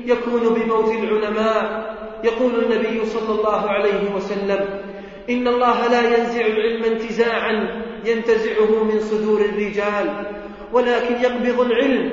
يكون 0.05 0.41
بموت 0.41 0.91
العلماء. 0.91 1.91
يقول 2.23 2.63
النبي 2.63 3.05
صلى 3.05 3.39
الله 3.39 3.69
عليه 3.69 4.15
وسلم 4.15 4.65
إن 5.29 5.47
الله 5.47 5.87
لا 5.87 6.17
ينزع 6.17 6.45
العلم 6.45 6.83
انتزاعا 6.83 7.83
ينتزعه 8.05 8.83
من 8.83 8.99
صدور 8.99 9.41
الرجال 9.41 10.25
ولكن 10.73 11.15
يقبض 11.21 11.59
العلم 11.61 12.11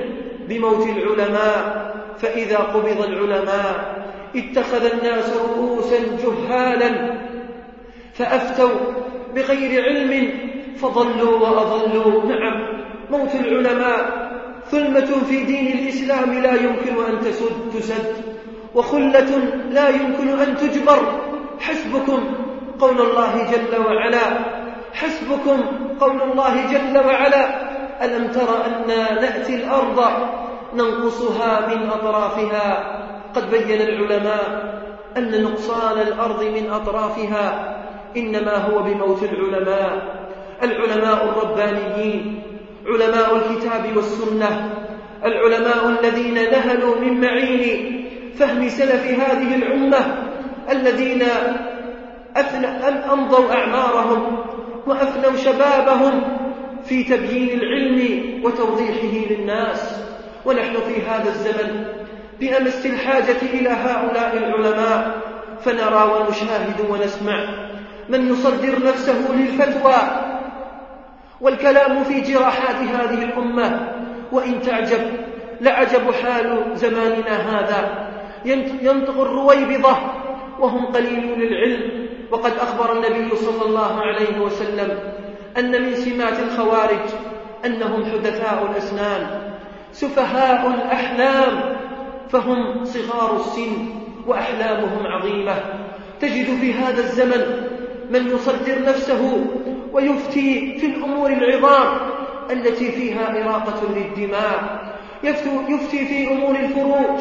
بموت 0.49 0.87
العلماء 0.87 1.89
فإذا 2.19 2.57
قبض 2.57 3.03
العلماء 3.03 3.99
اتخذ 4.35 4.85
الناس 4.85 5.37
رؤوسا 5.37 5.97
جهالا 6.23 7.19
فأفتوا 8.13 8.69
بغير 9.35 9.83
علم 9.83 10.31
فضلوا 10.77 11.37
وأضلوا. 11.39 12.25
نعم 12.25 12.83
موت 13.11 13.35
العلماء 13.35 14.29
ثلمة 14.71 15.23
في 15.29 15.43
دين 15.43 15.79
الإسلام 15.79 16.33
لا 16.33 16.53
يمكن 16.53 17.03
أن 17.03 17.19
تسد 17.19 17.71
تسد. 17.73 18.38
وخلة 18.75 19.31
لا 19.69 19.89
يمكن 19.89 20.39
أن 20.39 20.57
تجبر. 20.57 20.99
حسبكم 21.59 22.19
قول 22.79 23.01
الله 23.01 23.51
جل 23.51 23.85
وعلا. 23.85 24.25
حسبكم 24.93 25.61
قول 25.99 26.21
الله 26.21 26.55
جل 26.71 27.05
وعلا. 27.07 27.69
ألم 28.05 28.27
تر 28.27 28.65
أنا 28.65 29.13
نأتي 29.21 29.55
الأرض 29.55 30.03
ننقصها 30.73 31.67
من 31.67 31.89
أطرافها؟ 31.89 32.95
قد 33.35 33.51
بين 33.51 33.81
العلماء 33.81 34.79
أن 35.17 35.43
نقصان 35.43 36.01
الأرض 36.01 36.43
من 36.43 36.69
أطرافها 36.69 37.75
إنما 38.17 38.55
هو 38.55 38.83
بموت 38.83 39.23
العلماء. 39.23 40.19
العلماء 40.63 41.25
الربانيين 41.25 42.43
علماء 42.87 43.35
الكتاب 43.35 43.95
والسنة 43.95 44.69
العلماء 45.25 45.89
الذين 45.89 46.33
نهلوا 46.33 46.95
من 46.95 47.21
معين 47.21 47.98
فهم 48.39 48.69
سلف 48.69 49.05
هذه 49.05 49.55
الأمة 49.55 50.15
الذين 50.71 51.23
أمضوا 53.13 53.53
أعمارهم 53.53 54.37
وأفنوا 54.87 55.37
شبابهم 55.37 56.21
في 56.85 57.03
تبيين 57.03 57.59
العلم 57.59 58.23
وتوضيحه 58.43 59.29
للناس. 59.29 60.05
ونحن 60.45 60.73
في 60.73 61.01
هذا 61.01 61.29
الزمن 61.29 61.85
بأمس 62.39 62.85
الحاجة 62.85 63.41
إلى 63.53 63.69
هؤلاء 63.69 64.37
العلماء 64.37 65.21
فنرى 65.61 66.03
ونشاهد 66.03 66.89
ونسمع 66.89 67.45
من 68.09 68.27
يصدر 68.31 68.85
نفسه 68.85 69.31
للفتوى 69.33 69.95
والكلام 71.41 72.03
في 72.03 72.21
جراحات 72.21 72.75
هذه 72.75 73.23
الأمة. 73.23 73.93
وإن 74.31 74.61
تعجب 74.61 75.01
لعجب 75.61 76.11
حال 76.11 76.71
زماننا 76.73 77.35
هذا. 77.37 78.08
ينطق 78.81 79.21
الرويبضة 79.21 79.97
وهم 80.59 80.85
قليلون 80.85 81.41
العلم. 81.41 82.09
وقد 82.31 82.51
أخبر 82.51 82.93
النبي 82.93 83.35
صلى 83.35 83.65
الله 83.65 84.01
عليه 84.01 84.39
وسلم 84.39 84.99
أن 85.57 85.81
من 85.81 85.95
سمات 85.95 86.39
الخوارج 86.39 87.05
أنهم 87.65 88.05
حدثاء 88.05 88.71
الأسنان 88.71 89.41
سفهاء 89.91 90.67
الأحلام 90.67 91.75
فهم 92.29 92.83
صغار 92.83 93.35
السن 93.35 93.71
وأحلامهم 94.27 95.07
عظيمة. 95.07 95.55
تجد 96.21 96.45
في 96.61 96.73
هذا 96.73 96.99
الزمن 96.99 97.67
من 98.11 98.27
يصدر 98.27 98.81
نفسه 98.85 99.45
ويفتي 99.93 100.77
في 100.79 100.85
الأمور 100.85 101.29
العظام 101.31 101.97
التي 102.51 102.91
فيها 102.91 103.43
إراقة 103.43 103.81
للدماء. 103.95 104.79
يفتي 105.69 106.05
في 106.05 106.31
أمور 106.31 106.55
الفروج 106.55 107.19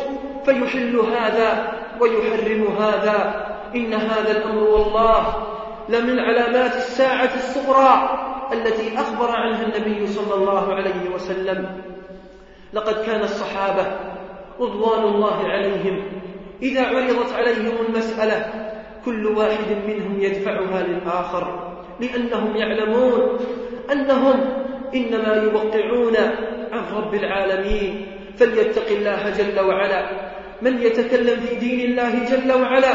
فيحل 0.48 0.96
هذا 0.96 1.72
ويحرم 2.00 2.76
هذا. 2.80 3.46
إن 3.76 3.94
هذا 3.94 4.30
الأمر 4.30 4.62
والله 4.62 5.46
لمن 5.88 6.18
علامات 6.18 6.76
الساعة 6.76 7.34
الصغرى 7.34 8.18
التي 8.52 8.98
أخبر 8.98 9.30
عنها 9.30 9.62
النبي 9.62 10.06
صلى 10.06 10.34
الله 10.34 10.74
عليه 10.74 11.10
وسلم. 11.14 11.82
لقد 12.72 13.04
كان 13.04 13.20
الصحابة 13.20 13.86
رضوان 14.60 15.04
الله 15.04 15.48
عليهم 15.48 16.02
إذا 16.62 16.86
عرضت 16.86 17.32
عليهم 17.32 17.86
المسألة 17.88 18.46
كل 19.04 19.26
واحد 19.26 19.70
منهم 19.86 20.20
يدفعها 20.20 20.82
للآخر 20.82 21.74
لأنهم 22.00 22.56
يعلمون 22.56 23.38
أنهم 23.92 24.40
إنما 24.94 25.34
يوقعون 25.34 26.16
عن 26.72 26.82
رب 26.96 27.14
العالمين. 27.14 28.06
فليتق 28.38 28.88
الله 28.90 29.30
جل 29.30 29.60
وعلا 29.60 30.02
من 30.62 30.82
يتكلم 30.82 31.40
في 31.40 31.54
دين 31.54 31.90
الله 31.90 32.24
جل 32.24 32.52
وعلا 32.52 32.92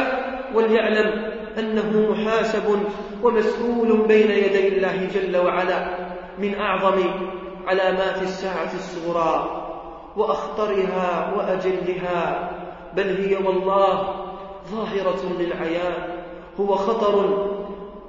وليعلم 0.56 1.34
أنه 1.60 2.12
محاسب 2.12 2.84
ومسؤول 3.24 4.08
بين 4.08 4.32
يدي 4.32 4.68
الله 4.68 5.10
جل 5.14 5.38
وعلا 5.38 5.98
من 6.40 6.56
أعظم 6.56 7.04
علامات 7.68 8.22
الساعة 8.22 8.74
الصغرى 8.74 9.60
وأخطرها 10.18 11.34
وأجلها 11.38 12.50
بل 12.96 13.04
هي 13.04 13.36
والله 13.36 14.16
ظاهرة 14.72 15.34
للعيان 15.40 15.94
هو 16.60 16.76
خطر 16.76 17.48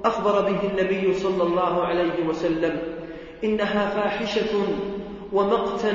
أخبر 0.05 0.41
به 0.41 0.59
النبي 0.71 1.13
صلى 1.13 1.43
الله 1.43 1.83
عليه 1.83 2.25
وسلم 2.27 2.79
إنها 3.43 3.89
فاحشة 3.89 4.67
ومقتا 5.33 5.93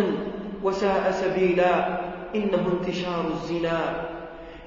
وساء 0.63 1.11
سبيلا. 1.11 2.01
إنه 2.35 2.79
انتشار 2.81 3.25
الزنا 3.33 4.09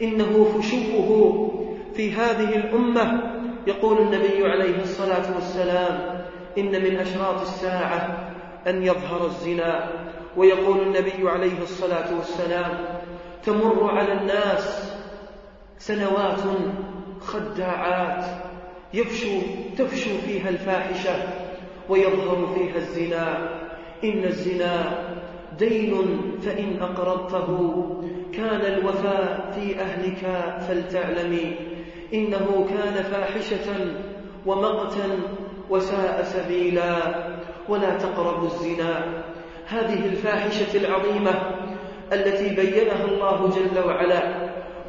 إنه 0.02 0.44
فشوه 0.44 1.50
في 1.94 2.12
هذه 2.12 2.56
الأمة. 2.56 3.34
يقول 3.68 3.98
النبي 3.98 4.48
عليه 4.48 4.82
الصلاة 4.82 5.36
والسلام 5.36 6.24
إن 6.58 6.84
من 6.84 6.96
أشراط 6.96 7.42
الساعة 7.42 8.30
أن 8.68 8.84
يظهر 8.84 9.26
الزنا. 9.26 9.90
ويقول 10.38 10.80
النبي 10.80 11.30
عليه 11.30 11.62
الصلاة 11.62 12.18
والسلام 12.18 12.86
تمر 13.44 13.90
على 13.90 14.14
الناس 14.14 14.94
سنوات 15.78 16.40
خداعات 17.22 18.26
يفشو 18.94 19.40
تفشو 19.78 20.18
فيها 20.26 20.50
الفاحشة 20.50 21.16
ويظهر 21.90 22.48
فيها 22.56 22.76
الزنا. 22.76 23.50
إن 24.04 24.24
الزنا 24.24 25.00
دين 25.60 26.22
فإن 26.42 26.82
أقرضته. 26.82 27.86
كان 28.34 28.62
الوفاء 28.74 29.52
في 29.56 29.80
أهلك 29.80 30.54
فلتعلمي 30.68 31.56
إنه 32.14 32.68
كان 32.70 33.04
فاحشة 33.04 33.96
ومقتا 34.46 35.20
وساء 35.70 36.24
سبيلا. 36.24 36.96
ولا 37.70 37.98
تقربوا 37.98 38.48
الزنا. 38.48 39.24
هذه 39.68 40.06
الفاحشة 40.06 40.78
العظيمة 40.78 41.32
التي 42.14 42.56
بينها 42.56 43.06
الله 43.06 43.50
جل 43.56 43.88
وعلا. 43.88 44.22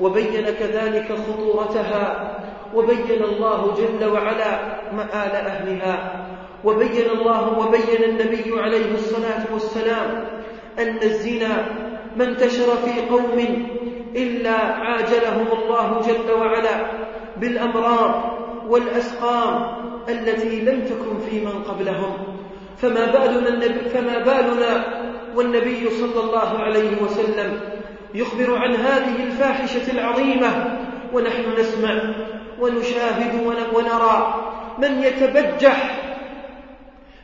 وبين 0.00 0.44
كذلك 0.44 1.12
خطورتها. 1.12 2.30
وبين 2.74 3.24
الله 3.24 3.74
جل 3.74 4.04
وعلا 4.04 4.60
مآل 4.92 5.34
أهلها. 5.34 6.26
وبين 6.64 7.10
الله 7.18 7.58
وبين 7.58 8.04
النبي 8.04 8.60
عليه 8.60 8.94
الصلاة 8.94 9.44
والسلام 9.52 10.24
أن 10.78 10.98
الزنا 11.02 11.66
ما 12.16 12.24
انتشر 12.24 12.76
في 12.76 13.00
قوم 13.10 13.66
إلا 14.16 14.56
عاجلهم 14.56 15.46
الله 15.52 16.00
جل 16.00 16.32
وعلا 16.32 16.86
بالأمراض 17.36 18.38
والأسقام 18.68 19.66
التي 20.08 20.60
لم 20.60 20.80
تكن 20.80 21.18
في 21.30 21.40
من 21.40 21.62
قبلهم. 21.62 22.16
فما 22.76 23.06
بالنا, 23.06 23.48
النبي 23.48 23.88
فما 23.88 24.18
بالنا 24.18 24.84
والنبي 25.36 25.90
صلى 25.90 26.20
الله 26.20 26.58
عليه 26.58 27.02
وسلم 27.02 27.60
يخبر 28.14 28.58
عن 28.58 28.74
هذه 28.74 29.24
الفاحشة 29.24 29.92
العظيمة. 29.92 30.78
ونحن 31.12 31.60
نسمع 31.60 32.14
ونشاهد 32.60 33.46
ونرى 33.74 34.34
من 34.78 35.02
يتبجح 35.02 36.00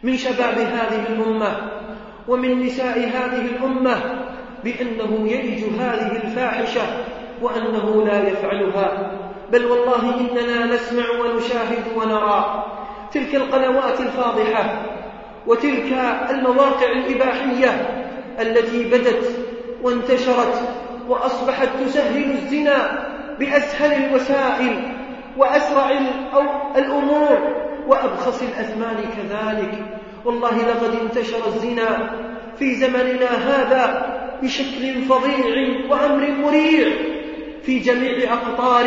من 0.02 0.16
شباب 0.16 0.58
هذه 0.58 1.06
الأمة. 1.08 1.70
ومن 2.30 2.62
نساء 2.62 2.98
هذه 2.98 3.46
الأمة 3.46 3.96
بأنه 4.64 5.28
يلج 5.32 5.64
هذه 5.80 6.16
الفاحشة 6.24 6.82
وأنه 7.42 8.04
لا 8.04 8.28
يفعلها. 8.28 9.12
بل 9.52 9.64
والله 9.64 10.20
إننا 10.20 10.66
نسمع 10.66 11.04
ونشاهد 11.10 11.84
ونرى 11.96 12.64
تلك 13.12 13.34
القنوات 13.34 14.00
الفاضحة 14.00 14.82
وتلك 15.46 15.92
المواقع 16.30 16.92
الإباحية 16.92 17.70
التي 18.40 18.84
بدت 18.84 19.24
وانتشرت 19.82 20.62
وأصبحت 21.08 21.68
تسهل 21.84 22.30
الزنا 22.30 23.06
بأسهل 23.38 24.04
الوسائل 24.04 24.96
وأسرع 25.36 25.90
الأمور 26.76 27.38
وأبخس 27.86 28.42
الأثمان 28.42 28.96
كذلك. 28.96 29.84
والله 30.24 30.56
لقد 30.56 31.00
انتشر 31.02 31.46
الزنا 31.46 32.10
في 32.58 32.74
زمننا 32.74 33.30
هذا 33.30 34.06
بشكل 34.42 35.02
فظيع 35.02 35.46
وأمر 35.90 36.30
مريع 36.30 36.88
في 37.62 37.78
جميع 37.78 38.32
أقطار 38.32 38.86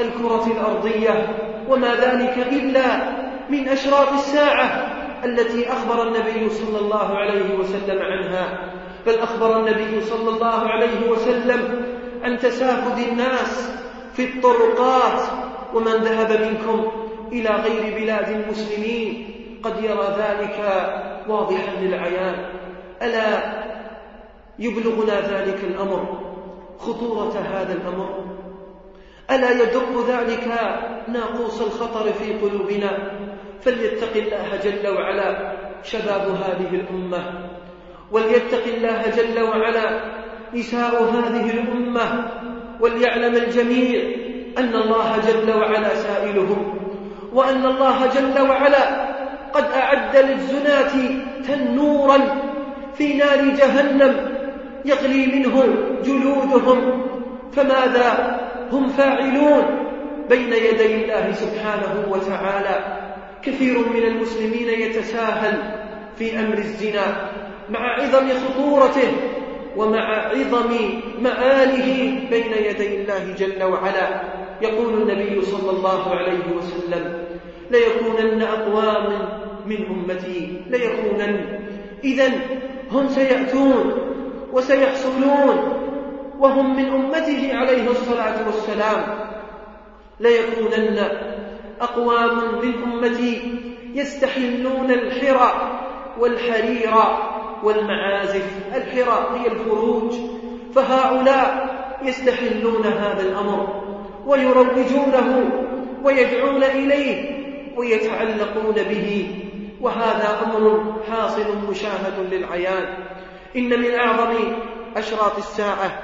الكرة 0.00 0.46
الأرضية 0.46 1.26
وما 1.68 1.94
ذلك 1.94 2.46
إلا 2.52 2.84
من 3.50 3.68
أشراط 3.68 4.12
الساعة 4.12 4.96
التي 5.24 5.72
أخبر 5.72 6.08
النبي 6.08 6.50
صلى 6.50 6.78
الله 6.78 7.16
عليه 7.16 7.54
وسلم 7.54 8.02
عنها. 8.02 8.58
بل 9.06 9.18
أخبر 9.18 9.60
النبي 9.60 10.00
صلى 10.00 10.28
الله 10.30 10.68
عليه 10.68 11.10
وسلم 11.10 11.84
عن 12.22 12.38
تسافد 12.38 13.08
الناس 13.08 13.72
في 14.14 14.24
الطرقات 14.24 15.22
ومن 15.74 15.92
ذهب 15.92 16.40
منكم 16.40 16.92
إلى 17.32 17.48
غير 17.48 18.00
بلاد 18.00 18.28
المسلمين. 18.28 19.29
قد 19.64 19.82
يرى 19.82 20.16
ذلك 20.18 20.58
واضحا 21.28 21.72
للعيان. 21.80 22.36
ألا 23.02 23.60
يبلغنا 24.58 25.20
ذلك 25.20 25.64
الأمر 25.64 26.20
خطورة 26.78 27.32
هذا 27.38 27.72
الأمر؟ 27.72 28.24
ألا 29.30 29.50
يدق 29.50 30.08
ذلك 30.08 30.48
ناقوس 31.08 31.60
الخطر 31.60 32.12
في 32.12 32.32
قلوبنا؟ 32.32 32.90
فليتق 33.60 34.16
الله 34.16 34.56
جل 34.64 34.88
وعلا 34.88 35.52
شباب 35.82 36.28
هذه 36.28 36.74
الأمة 36.74 37.48
وليتق 38.12 38.64
الله 38.66 39.02
جل 39.16 39.42
وعلا 39.42 40.00
نساء 40.54 41.04
هذه 41.04 41.50
الأمة 41.50 42.30
وليعلم 42.80 43.34
الجميع 43.34 44.00
أن 44.58 44.74
الله 44.74 45.18
جل 45.18 45.56
وعلا 45.58 45.94
سائلهم 45.94 46.80
وأن 47.32 47.66
الله 47.66 48.06
جل 48.06 48.48
وعلا 48.48 49.09
قد 49.54 49.64
أعد 49.64 50.16
للزناة 50.16 50.92
تنورا 51.46 52.18
في 52.94 53.14
نار 53.14 53.38
جهنم 53.58 54.36
يغلي 54.84 55.26
منه 55.26 55.64
جلودهم 56.04 57.02
فماذا 57.52 58.40
هم 58.72 58.88
فاعلون؟ 58.88 59.64
بين 60.28 60.52
يدي 60.52 60.94
الله 60.94 61.32
سبحانه 61.32 62.06
وتعالى 62.10 63.00
كثير 63.42 63.78
من 63.78 64.02
المسلمين 64.02 64.68
يتساهل 64.68 65.74
في 66.16 66.40
أمر 66.40 66.58
الزنا 66.58 67.30
مع 67.70 67.94
عظم 67.94 68.28
خطورته 68.28 69.12
ومع 69.76 70.26
عظم 70.28 70.70
مآله 71.20 72.20
بين 72.30 72.52
يدي 72.52 72.96
الله 72.96 73.34
جل 73.38 73.62
وعلا. 73.62 74.20
يقول 74.62 75.02
النبي 75.02 75.42
صلى 75.42 75.70
الله 75.70 76.14
عليه 76.14 76.56
وسلم 76.56 77.24
ليكونن 77.70 78.42
أقوام 78.42 79.28
من 79.66 79.86
أمتي 79.86 80.62
ليكونن. 80.70 81.58
إذا 82.04 82.28
هم 82.92 83.08
سيأتون 83.08 83.92
وسيحصلون 84.52 85.72
وهم 86.38 86.76
من 86.76 86.84
أمته 86.84 87.50
عليه 87.54 87.90
الصلاة 87.90 88.46
والسلام. 88.46 89.04
ليكونن 90.20 91.08
أقوام 91.80 92.36
من 92.62 92.72
أمتي 92.82 93.60
يستحلون 93.94 94.90
الحرى 94.90 95.80
والحرير 96.18 96.94
والمعازف. 97.64 98.50
الحرى 98.76 99.38
هي 99.38 99.46
الفروج. 99.46 100.12
فهؤلاء 100.74 101.80
يستحلون 102.02 102.84
هذا 102.86 103.22
الأمر 103.22 103.82
ويروجونه 104.26 105.50
ويدعون 106.04 106.62
إليه. 106.62 107.39
ويتعلقون 107.80 108.74
به 108.74 109.28
وهذا 109.80 110.40
أمر 110.46 110.94
حاصل 111.10 111.70
مشاهد 111.70 112.32
للعيان. 112.32 112.94
إن 113.56 113.80
من 113.80 113.94
أعظم 113.94 114.36
أشراط 114.96 115.38
الساعة 115.38 116.02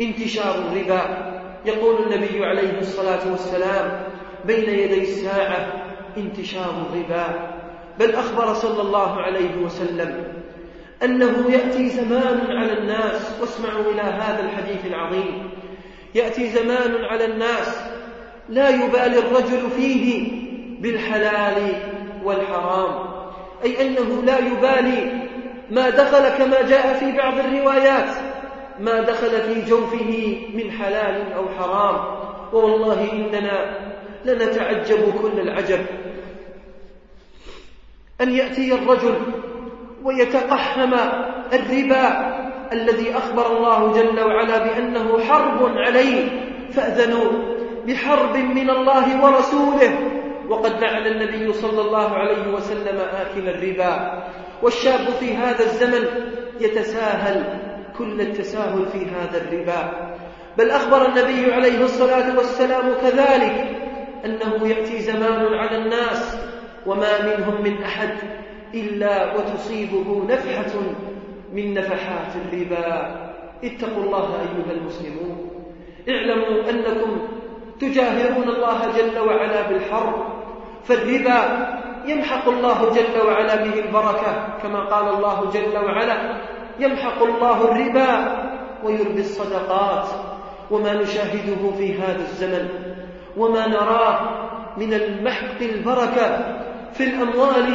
انتشار 0.00 0.54
الربا. 0.54 1.32
يقول 1.66 2.02
النبي 2.02 2.44
عليه 2.44 2.78
الصلاة 2.80 3.30
والسلام 3.30 4.02
بين 4.44 4.70
يدي 4.70 5.02
الساعة 5.02 5.72
انتشار 6.16 6.86
الربا. 6.90 7.54
بل 7.98 8.14
أخبر 8.14 8.54
صلى 8.54 8.82
الله 8.82 9.20
عليه 9.20 9.56
وسلم 9.64 10.24
أنه 11.02 11.50
يأتي 11.50 11.88
زمان 11.88 12.46
على 12.50 12.78
الناس 12.78 13.40
واسمعوا 13.40 13.92
إلى 13.92 14.02
هذا 14.02 14.40
الحديث 14.44 14.86
العظيم 14.86 15.50
يأتي 16.14 16.48
زمان 16.48 17.04
على 17.04 17.24
الناس 17.24 17.80
لا 18.48 18.68
يبالي 18.68 19.18
الرجل 19.18 19.70
فيه 19.76 20.28
بالحلال 20.80 21.72
والحرام. 22.24 23.08
أي 23.64 23.86
أنه 23.86 24.22
لا 24.22 24.38
يبالي 24.38 25.28
ما 25.70 25.90
دخل 25.90 26.28
كما 26.28 26.62
جاء 26.62 26.94
في 26.94 27.12
بعض 27.12 27.38
الروايات 27.38 28.08
ما 28.80 29.00
دخل 29.00 29.30
في 29.30 29.62
جوفه 29.70 30.38
من 30.54 30.70
حلال 30.70 31.32
أو 31.32 31.44
حرام. 31.58 31.96
والله 32.52 33.12
إننا 33.12 33.76
لنتعجب 34.24 35.12
كل 35.22 35.40
العجب. 35.40 35.80
أن 38.20 38.32
يأتي 38.32 38.74
الرجل 38.74 39.14
ويتقحم 40.04 40.94
الربا 41.52 42.38
الذي 42.72 43.16
أخبر 43.16 43.56
الله 43.56 43.92
جل 43.92 44.20
وعلا 44.20 44.58
بأنه 44.58 45.18
حرب 45.18 45.76
عليه 45.76 46.28
فأذنوا 46.72 47.32
بحرب 47.86 48.36
من 48.36 48.70
الله 48.70 49.24
ورسوله. 49.24 49.98
وقد 50.48 50.80
لعن 50.80 51.06
النبي 51.06 51.52
صلى 51.52 51.80
الله 51.80 52.08
عليه 52.08 52.52
وسلم 52.52 52.98
آكل 52.98 53.48
الربا. 53.48 54.22
والشاب 54.62 55.10
في 55.20 55.34
هذا 55.34 55.64
الزمن 55.64 56.04
يتساهل 56.60 57.60
كل 57.98 58.20
التساهل 58.20 58.86
في 58.86 59.06
هذا 59.06 59.42
الربا. 59.42 60.14
بل 60.58 60.70
أخبر 60.70 61.06
النبي 61.08 61.52
عليه 61.52 61.84
الصلاة 61.84 62.36
والسلام 62.36 62.94
كذلك 62.94 63.76
أنه 64.24 64.68
يأتي 64.68 64.98
زمان 64.98 65.54
على 65.54 65.76
الناس 65.76 66.38
وما 66.86 67.26
منهم 67.26 67.62
من 67.62 67.82
أحد 67.82 68.14
إلا 68.74 69.34
وتصيبه 69.34 70.24
نفحة 70.28 70.80
من 71.52 71.74
نفحات 71.74 72.32
الربا. 72.36 73.18
اتقوا 73.64 74.04
الله 74.04 74.40
أيها 74.40 74.72
المسلمون. 74.72 75.50
اعلموا 76.08 76.70
أنكم 76.70 77.28
تجاهرون 77.80 78.48
الله 78.48 78.80
جل 78.96 79.18
وعلا 79.18 79.68
بالحرب 79.68 80.37
فالربا 80.88 81.68
يمحق 82.06 82.48
الله 82.48 82.94
جل 82.94 83.26
وعلا 83.26 83.56
به 83.56 83.80
البركة 83.80 84.48
كما 84.62 84.80
قال 84.80 85.14
الله 85.14 85.50
جل 85.50 85.84
وعلا 85.84 86.40
يمحق 86.78 87.22
الله 87.22 87.64
الربا 87.64 88.38
ويربي 88.84 89.20
الصدقات 89.20 90.08
وما 90.70 90.94
نشاهده 90.94 91.70
في 91.78 91.98
هذا 91.98 92.20
الزمن 92.20 92.68
وما 93.36 93.66
نراه 93.66 94.20
من 94.76 94.94
المحق 94.94 95.60
البركة 95.62 96.56
في 96.92 97.04
الأموال 97.04 97.74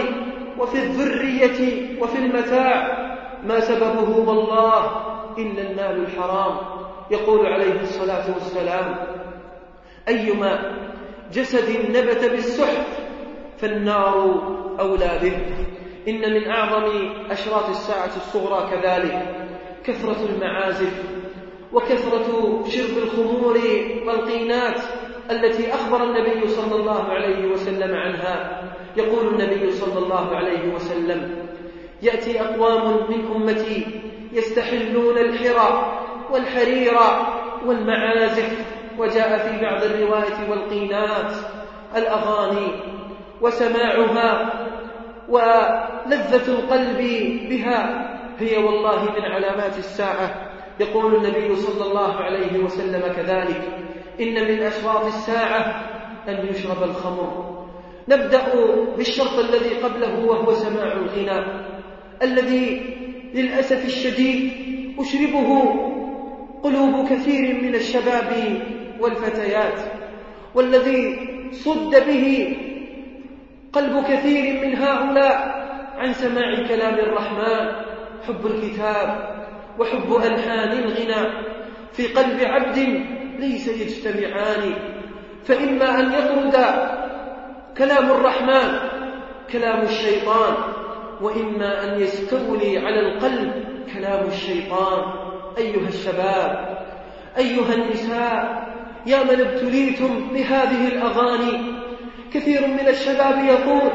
وفي 0.60 0.78
الذرية 0.78 2.02
وفي 2.02 2.18
المتاع. 2.18 3.04
ما 3.44 3.60
سببه 3.60 4.20
والله 4.30 4.92
إلا 5.38 5.62
المال 5.62 6.06
الحرام 6.06 6.58
يقول 7.12 7.46
عليه 7.46 7.82
الصلاة 7.82 8.34
والسلام 8.34 8.96
أيما 10.08 10.72
جسد 11.34 11.90
نبت 11.98 12.26
بالسحت 12.32 12.88
فالنار 13.58 14.16
أولى 14.80 15.20
به. 15.22 15.38
إن 16.08 16.34
من 16.34 16.50
أعظم 16.50 16.86
أشراط 17.32 17.70
الساعة 17.70 18.12
الصغرى 18.16 18.70
كذلك 18.72 19.36
كثرة 19.84 20.26
المعازف 20.30 21.04
وكثرة 21.74 22.64
شرب 22.68 22.98
الخمور 22.98 23.58
والقينات 24.08 24.82
التي 25.32 25.74
أخبر 25.74 26.04
النبي 26.04 26.48
صلى 26.48 26.76
الله 26.76 27.04
عليه 27.04 27.46
وسلم 27.46 27.96
عنها. 27.96 28.64
يقول 28.98 29.28
النبي 29.28 29.72
صلى 29.72 30.00
الله 30.06 30.36
عليه 30.36 30.74
وسلم 30.74 31.46
يأتي 32.02 32.42
أقوام 32.42 33.12
من 33.12 33.26
أمتي 33.36 33.86
يستحلون 34.34 35.18
الحرى 35.18 36.00
والحرير 36.32 36.98
والمعازف 37.66 38.73
وجاء 38.98 39.38
في 39.38 39.62
بعض 39.66 39.84
الرواية 39.84 40.50
والقينات 40.50 41.32
الأغاني 41.96 42.72
وسماعها 43.42 44.54
ولذة 45.30 46.48
القلب 46.48 46.98
بها 47.50 48.10
هي 48.40 48.58
والله 48.58 49.04
من 49.04 49.22
علامات 49.22 49.78
الساعة. 49.78 50.50
يقول 50.80 51.16
النبي 51.16 51.56
صلى 51.56 51.86
الله 51.86 52.14
عليه 52.14 52.60
وسلم 52.60 53.14
كذلك 53.14 53.62
إن 54.22 54.34
من 54.34 54.64
أشراط 54.64 55.06
الساعة 55.06 55.84
أن 56.28 56.48
يشرب 56.48 56.84
الخمر. 56.84 57.54
نبدأ 58.10 58.42
بالشرط 58.98 59.40
الذي 59.40 59.74
قبله 59.74 60.26
وهو 60.26 60.54
سماع 60.54 60.92
الغنى 60.92 61.46
الذي 62.22 62.96
للأسف 63.34 63.86
الشديد 63.86 64.52
أشربه 65.00 65.76
قلوب 66.64 67.08
كثير 67.10 67.64
من 67.64 67.76
الشباب 67.76 68.60
والفتيات 69.04 69.80
والذي 70.56 71.30
صد 71.52 71.92
به 72.08 72.58
قلب 73.74 74.04
كثير 74.04 74.68
من 74.68 74.76
هؤلاء 74.78 75.64
عن 75.98 76.14
سماع 76.14 76.68
كلام 76.68 76.94
الرحمن 76.94 77.72
حب 78.28 78.46
الكتاب 78.46 79.08
وحب 79.80 80.16
ألحان 80.16 80.72
الغنى. 80.72 81.54
في 81.94 82.08
قلب 82.08 82.40
عبد 82.42 82.78
ليس 83.40 83.68
يجتمعان 83.68 84.76
فإما 85.46 86.00
أن 86.00 86.14
يطرد 86.14 86.56
كلام 87.78 88.12
الرحمن 88.12 88.80
كلام 89.52 89.82
الشيطان 89.82 90.54
وإما 91.22 91.84
أن 91.84 92.02
يستولي 92.02 92.78
على 92.78 93.00
القلب 93.00 93.52
كلام 93.94 94.28
الشيطان. 94.28 95.02
أيها 95.58 95.88
الشباب 95.88 96.78
أيها 97.38 97.74
النساء 97.74 98.63
يا 99.06 99.24
من 99.24 99.42
ابتليتم 99.42 100.28
بهذه 100.34 100.88
الأغاني. 100.88 101.84
كثير 102.34 102.68
من 102.68 102.88
الشباب 102.88 103.46
يقول 103.46 103.92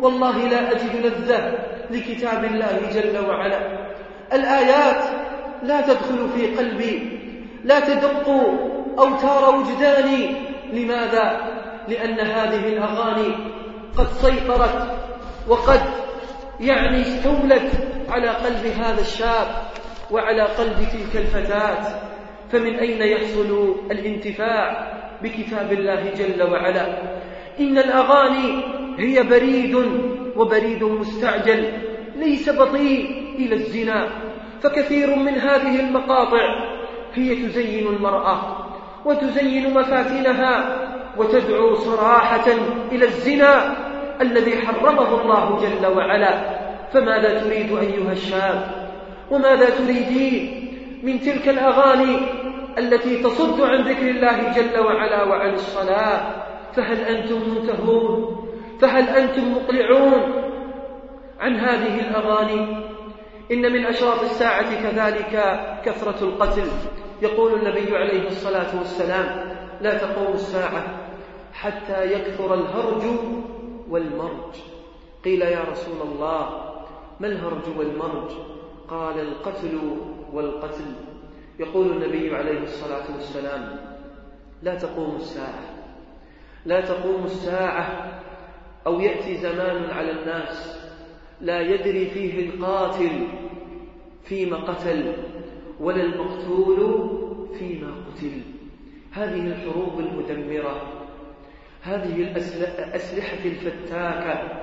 والله 0.00 0.48
لا 0.48 0.70
أجد 0.70 0.96
لذة 1.06 1.58
لكتاب 1.90 2.44
الله 2.44 2.80
جل 2.94 3.26
وعلا. 3.28 3.60
الآيات 4.32 5.04
لا 5.62 5.80
تدخل 5.80 6.28
في 6.36 6.56
قلبي 6.56 7.20
لا 7.64 7.80
تدق 7.80 8.28
أوتار 8.98 9.54
وجداني. 9.56 10.50
لماذا؟ 10.72 11.40
لأن 11.88 12.20
هذه 12.20 12.68
الأغاني 12.68 13.34
قد 13.98 14.06
سيطرت 14.12 14.98
وقد 15.48 15.80
يعني 16.60 17.00
استولت 17.00 17.70
على 18.08 18.28
قلب 18.28 18.66
هذا 18.66 19.00
الشاب 19.00 19.46
وعلى 20.10 20.42
قلب 20.42 20.88
تلك 20.92 21.16
الفتاة. 21.16 22.10
فمن 22.52 22.74
أين 22.74 23.02
يحصل 23.02 23.74
الانتفاع 23.90 24.92
بكتاب 25.22 25.72
الله 25.72 26.10
جل 26.18 26.42
وعلا؟ 26.42 26.86
إن 27.60 27.78
الأغاني 27.78 28.64
هي 28.98 29.22
بريد 29.22 29.76
وبريد 30.36 30.84
مستعجل 30.84 31.72
ليس 32.16 32.50
بطيء 32.50 33.34
إلى 33.38 33.54
الزنا. 33.54 34.08
فكثير 34.62 35.16
من 35.16 35.34
هذه 35.34 35.80
المقاطع 35.80 36.70
هي 37.14 37.34
تزين 37.36 37.86
المرأة 37.86 38.66
وتزين 39.04 39.74
مفاتنها 39.74 40.76
وتدعو 41.16 41.74
صراحة 41.74 42.46
إلى 42.92 43.04
الزنا 43.04 43.76
الذي 44.20 44.56
حرمه 44.58 45.20
الله 45.22 45.60
جل 45.60 45.86
وعلا. 45.86 46.60
فماذا 46.92 47.40
تريد 47.40 47.78
أيها 47.78 48.12
الشاب؟ 48.12 48.66
وماذا 49.30 49.70
تريدين؟ 49.70 50.59
من 51.02 51.20
تلك 51.20 51.48
الأغاني 51.48 52.18
التي 52.78 53.22
تصد 53.22 53.60
عن 53.60 53.82
ذكر 53.82 54.10
الله 54.10 54.52
جل 54.52 54.78
وعلا 54.80 55.24
وعن 55.24 55.54
الصلاة. 55.54 56.20
فهل 56.72 57.00
أنتم 57.00 57.40
منتهون؟ 57.50 58.36
فهل 58.80 59.08
أنتم 59.08 59.52
مقلعون 59.52 60.32
عن 61.40 61.56
هذه 61.56 62.00
الأغاني؟ 62.00 62.76
إن 63.52 63.72
من 63.72 63.86
أشراط 63.86 64.20
الساعة 64.20 64.82
كذلك 64.82 65.60
كثرة 65.84 66.24
القتل. 66.24 66.66
يقول 67.22 67.54
النبي 67.54 67.96
عليه 67.96 68.26
الصلاة 68.26 68.78
والسلام 68.78 69.56
لا 69.80 69.98
تقوم 69.98 70.32
الساعة 70.32 70.82
حتى 71.52 72.12
يكثر 72.12 72.54
الهرج 72.54 73.02
والمرج. 73.90 74.54
قيل 75.24 75.42
يا 75.42 75.64
رسول 75.70 76.00
الله 76.12 76.48
ما 77.20 77.26
الهرج 77.26 77.78
والمرج؟ 77.78 78.30
قال 78.88 79.20
القتل 79.20 79.80
والقتل. 80.32 80.94
يقول 81.58 81.90
النبي 81.90 82.36
عليه 82.36 82.62
الصلاة 82.62 83.14
والسلام 83.14 83.78
لا 84.62 84.74
تقوم 84.74 85.16
الساعة. 85.16 85.60
لا 86.66 86.80
تقوم 86.80 87.24
الساعة 87.24 88.20
أو 88.86 89.00
يأتي 89.00 89.36
زمان 89.36 89.90
على 89.90 90.10
الناس. 90.10 90.80
لا 91.40 91.60
يدري 91.60 92.06
فيه 92.06 92.48
القاتل 92.48 93.26
فيما 94.24 94.56
قتل 94.56 95.12
ولا 95.80 96.02
المقتول 96.02 97.10
فيما 97.58 97.88
قتل. 97.88 98.42
هذه 99.12 99.46
الحروب 99.46 100.00
المدمرة 100.00 100.82
هذه 101.82 102.14
الأسلحة 102.14 103.44
الفتاكة 103.44 104.60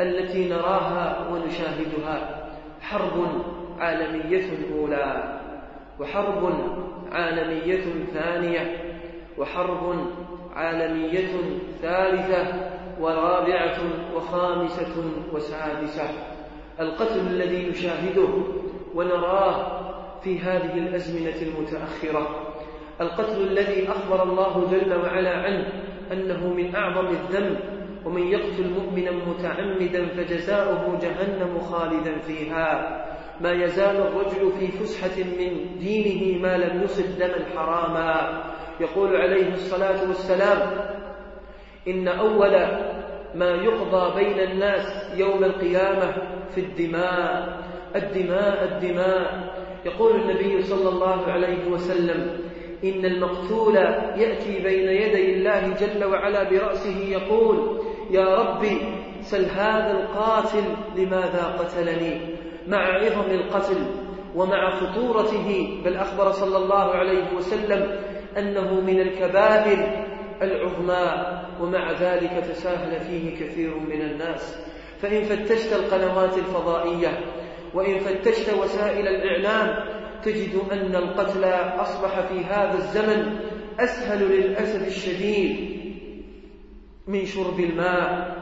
التي 0.00 0.48
نراها 0.48 1.28
ونشاهدها 1.28 2.46
حرب 2.80 3.44
عالمية 3.80 4.44
أولى 4.74 5.40
وحرب 6.00 6.54
عالمية 7.12 7.84
ثانية 8.14 8.76
وحرب 9.38 9.96
عالمية 10.54 11.28
ثالثة 11.82 12.46
ورابعة 13.00 13.78
وخامسة 14.14 15.04
وسادسة. 15.32 16.10
القتل 16.80 17.20
الذي 17.20 17.68
نشاهده 17.70 18.28
ونراه 18.94 19.80
في 20.20 20.38
هذه 20.38 20.78
الأزمنة 20.78 21.42
المتأخرة. 21.42 22.52
القتل 23.00 23.42
الذي 23.42 23.88
أخبر 23.88 24.22
الله 24.22 24.68
جل 24.70 24.94
وعلا 24.94 25.36
عنه 25.42 25.68
أنه 26.12 26.48
من 26.54 26.74
أعظم 26.74 27.06
الذنب 27.06 27.58
ومن 28.04 28.22
يقتل 28.22 28.70
مؤمنا 28.70 29.10
متعمدا 29.10 30.06
فجزاؤه 30.06 30.98
جهنم 31.02 31.60
خالدا 31.60 32.18
فيها. 32.18 33.00
ما 33.40 33.52
يزال 33.52 33.96
الرجل 33.96 34.52
في 34.58 34.66
فسحة 34.68 35.24
من 35.24 35.78
دينه 35.78 36.42
ما 36.42 36.56
لم 36.56 36.82
يصب 36.82 37.18
دما 37.18 37.44
حراما. 37.56 38.42
يقول 38.80 39.16
عليه 39.16 39.52
الصلاة 39.52 40.08
والسلام 40.08 40.60
إن 41.88 42.08
أول 42.08 42.52
ما 43.34 43.50
يقضى 43.50 44.24
بين 44.24 44.40
الناس 44.40 45.12
يوم 45.16 45.44
القيامة 45.44 46.12
في 46.54 46.60
الدماء 46.60 47.60
الدماء 47.96 48.64
الدماء. 48.64 49.50
يقول 49.84 50.20
النبي 50.20 50.62
صلى 50.62 50.88
الله 50.88 51.26
عليه 51.26 51.68
وسلم 51.70 52.50
إن 52.84 53.04
المقتول 53.04 53.76
يأتي 54.16 54.62
بين 54.62 54.88
يدي 54.88 55.34
الله 55.34 55.74
جل 55.74 56.04
وعلا 56.04 56.50
برأسه 56.50 56.98
يقول 56.98 57.80
يا 58.10 58.34
ربي 58.34 58.80
سل 59.20 59.44
هذا 59.44 59.90
القاتل 59.90 60.64
لماذا 60.96 61.56
قتلني؟ 61.58 62.20
مع 62.68 62.78
عظم 62.78 63.30
القتل 63.30 63.76
ومع 64.34 64.70
خطورته 64.70 65.80
بل 65.84 65.96
أخبر 65.96 66.32
صلى 66.32 66.56
الله 66.56 66.84
عليه 66.84 67.34
وسلم 67.36 67.96
أنه 68.38 68.80
من 68.80 69.00
الكبائر 69.00 70.06
العظمى 70.42 71.40
ومع 71.60 71.92
ذلك 71.92 72.44
تساهل 72.44 73.00
فيه 73.00 73.44
كثير 73.44 73.74
من 73.78 74.02
الناس. 74.02 74.58
فإن 75.02 75.22
فتشت 75.24 75.72
القنوات 75.72 76.38
الفضائية 76.38 77.20
وإن 77.74 77.98
فتشت 77.98 78.54
وسائل 78.54 79.08
الإعلام 79.08 79.88
تجد 80.22 80.60
أن 80.72 80.96
القتل 80.96 81.44
أصبح 81.80 82.20
في 82.20 82.44
هذا 82.44 82.74
الزمن 82.78 83.40
أسهل 83.80 84.28
للأسف 84.28 84.86
الشديد 84.86 85.80
من 87.06 87.24
شرب 87.26 87.60
الماء. 87.60 88.40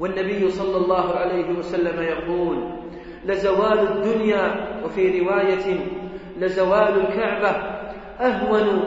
والنبي 0.00 0.50
صلى 0.50 0.76
الله 0.76 1.14
عليه 1.14 1.58
وسلم 1.58 2.02
يقول 2.02 2.79
لزوال 3.26 3.78
الدنيا 3.78 4.54
وفي 4.84 5.20
رواية 5.20 5.76
لزوال 6.38 7.00
الكعبة 7.00 7.50
أهون 8.20 8.82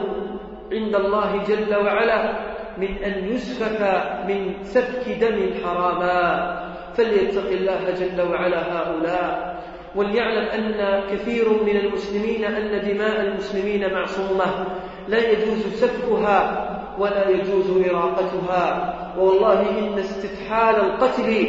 عند 0.72 0.94
الله 0.94 1.42
جل 1.48 1.74
وعلا 1.74 2.32
من 2.78 2.88
أن 3.04 3.32
يسفك 3.32 4.02
من 4.28 4.54
سفك 4.62 5.08
دم 5.20 5.50
حراما. 5.64 6.54
فليتق 6.96 7.48
الله 7.48 7.90
جل 7.90 8.22
وعلا 8.30 8.62
هؤلاء. 8.72 9.54
وليعلم 9.96 10.48
أن 10.48 11.02
كثير 11.10 11.48
من 11.48 11.76
المسلمين 11.76 12.44
أن 12.44 12.88
دماء 12.88 13.20
المسلمين 13.20 13.92
معصومة. 13.92 14.66
لا 15.08 15.30
يجوز 15.30 15.66
سفكها 15.74 16.70
ولا 16.98 17.28
يجوز 17.28 17.88
إراقتها. 17.90 18.94
والله 19.18 19.60
إن 19.78 19.98
استفحال 19.98 20.74
القتل 20.74 21.48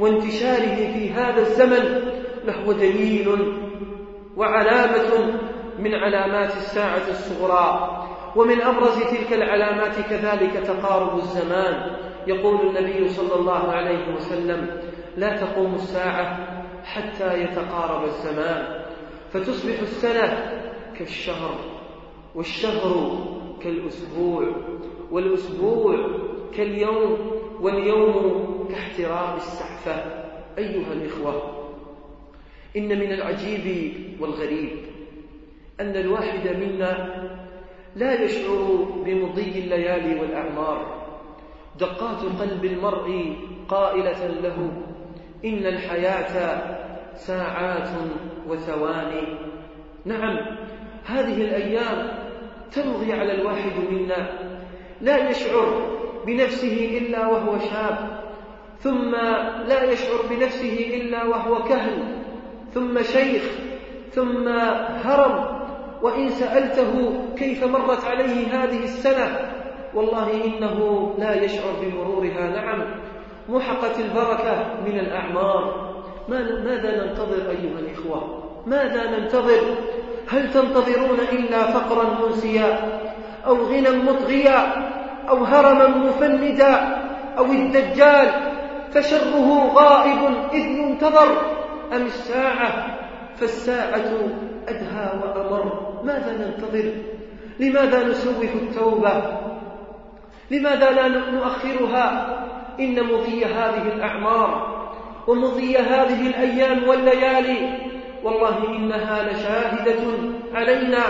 وانتشاره 0.00 0.76
في 0.92 1.10
هذا 1.10 1.40
الزمن 1.40 2.00
لهو 2.44 2.72
دليل 2.72 3.52
وعلامة 4.36 5.40
من 5.78 5.94
علامات 5.94 6.56
الساعة 6.56 7.08
الصغرى. 7.08 8.02
ومن 8.36 8.60
أبرز 8.62 8.98
تلك 8.98 9.32
العلامات 9.32 9.94
كذلك 10.10 10.52
تقارب 10.52 11.18
الزمان. 11.18 11.96
يقول 12.26 12.66
النبي 12.66 13.08
صلى 13.08 13.34
الله 13.34 13.72
عليه 13.72 14.14
وسلم 14.14 14.80
لا 15.16 15.36
تقوم 15.36 15.74
الساعة 15.74 16.38
حتى 16.84 17.42
يتقارب 17.42 18.04
الزمان 18.04 18.84
فتصبح 19.32 19.80
السنة 19.80 20.52
كالشهر 20.98 21.54
والشهر 22.34 23.18
كالأسبوع 23.62 24.46
والأسبوع 25.10 25.96
كاليوم 26.56 27.30
واليوم 27.60 28.68
كاحترام 28.70 29.36
السعفة 29.36 29.94
أيها 30.58 30.92
الإخوة 30.92 31.52
إن 32.76 32.88
من 32.88 33.12
العجيب 33.12 33.92
والغريب 34.20 34.70
أن 35.80 35.96
الواحد 35.96 36.48
منا 36.48 37.22
لا 37.96 38.22
يشعر 38.22 38.86
بمضي 39.04 39.58
الليالي 39.58 40.20
والأعمار. 40.20 41.06
دقات 41.78 42.40
قلب 42.40 42.64
المرء 42.64 43.36
قائلة 43.68 44.26
له 44.26 44.72
إن 45.44 45.66
الحياة 45.66 46.60
ساعات 47.14 47.88
وثواني 48.48 49.38
نعم 50.04 50.38
هذه 51.04 51.42
الأيام 51.42 52.26
تمضي 52.72 53.12
على 53.12 53.34
الواحد 53.34 53.72
منا 53.90 54.28
لا 55.00 55.30
يشعر 55.30 55.95
بنفسه 56.26 56.98
إلا 56.98 57.26
وهو 57.26 57.58
شاب 57.58 58.20
ثم 58.78 59.10
لا 59.68 59.92
يشعر 59.92 60.18
بنفسه 60.30 60.90
إلا 60.94 61.24
وهو 61.24 61.62
كهل 61.62 62.02
ثم 62.74 63.02
شيخ 63.02 63.42
ثم 64.12 64.48
هرم 65.04 65.56
وإن 66.02 66.28
سألته 66.28 67.20
كيف 67.36 67.64
مرت 67.64 68.04
عليه 68.04 68.64
هذه 68.64 68.84
السنة 68.84 69.52
والله 69.94 70.44
إنه 70.44 71.10
لا 71.18 71.44
يشعر 71.44 71.72
بمرورها 71.82 72.50
نعم 72.50 72.84
محقت 73.48 74.00
البركة 74.00 74.80
من 74.86 74.98
الأعمار. 74.98 75.86
ماذا 76.28 77.04
ننتظر 77.04 77.50
أيها 77.50 77.78
الإخوة؟ 77.78 78.42
ماذا 78.66 79.18
ننتظر؟ 79.18 79.76
هل 80.28 80.50
تنتظرون 80.50 81.20
إلا 81.32 81.66
فقرا 81.66 82.26
منسيا 82.26 83.00
أو 83.46 83.56
غنى 83.56 83.90
مطغيا؟ 83.90 84.95
أو 85.28 85.44
هرما 85.44 85.88
مفندا 85.88 86.98
أو 87.38 87.44
الدجال 87.44 88.30
فشره 88.90 89.72
غائب 89.74 90.34
إذ 90.52 90.66
ينتظر. 90.66 91.56
أم 91.92 92.02
الساعة؟ 92.02 92.98
فالساعة 93.36 94.10
أدهى 94.68 95.10
وأمر. 95.22 95.92
ماذا 96.04 96.32
ننتظر؟ 96.32 96.92
لماذا 97.60 98.08
نسوف 98.08 98.44
التوبة؟ 98.54 99.22
لماذا 100.50 100.90
لا 100.90 101.08
نؤخرها؟ 101.08 102.36
إن 102.80 103.04
مضي 103.04 103.44
هذه 103.44 103.82
الأعمار 103.82 104.76
ومضي 105.26 105.76
هذه 105.78 106.26
الأيام 106.26 106.88
والليالي. 106.88 107.78
والله 108.24 108.76
إنها 108.76 109.32
لشاهدة 109.32 110.02
علينا. 110.54 111.02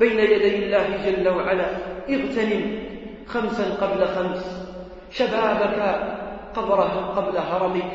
بين 0.00 0.18
يدي 0.18 0.64
الله 0.64 0.86
جل 1.06 1.28
وعلا. 1.28 1.66
اغتنم. 2.10 2.90
خمسا 3.32 3.64
قبل 3.80 4.06
خمس. 4.06 4.66
شبابك 5.10 5.80
قبل 7.16 7.36
هرمك 7.38 7.92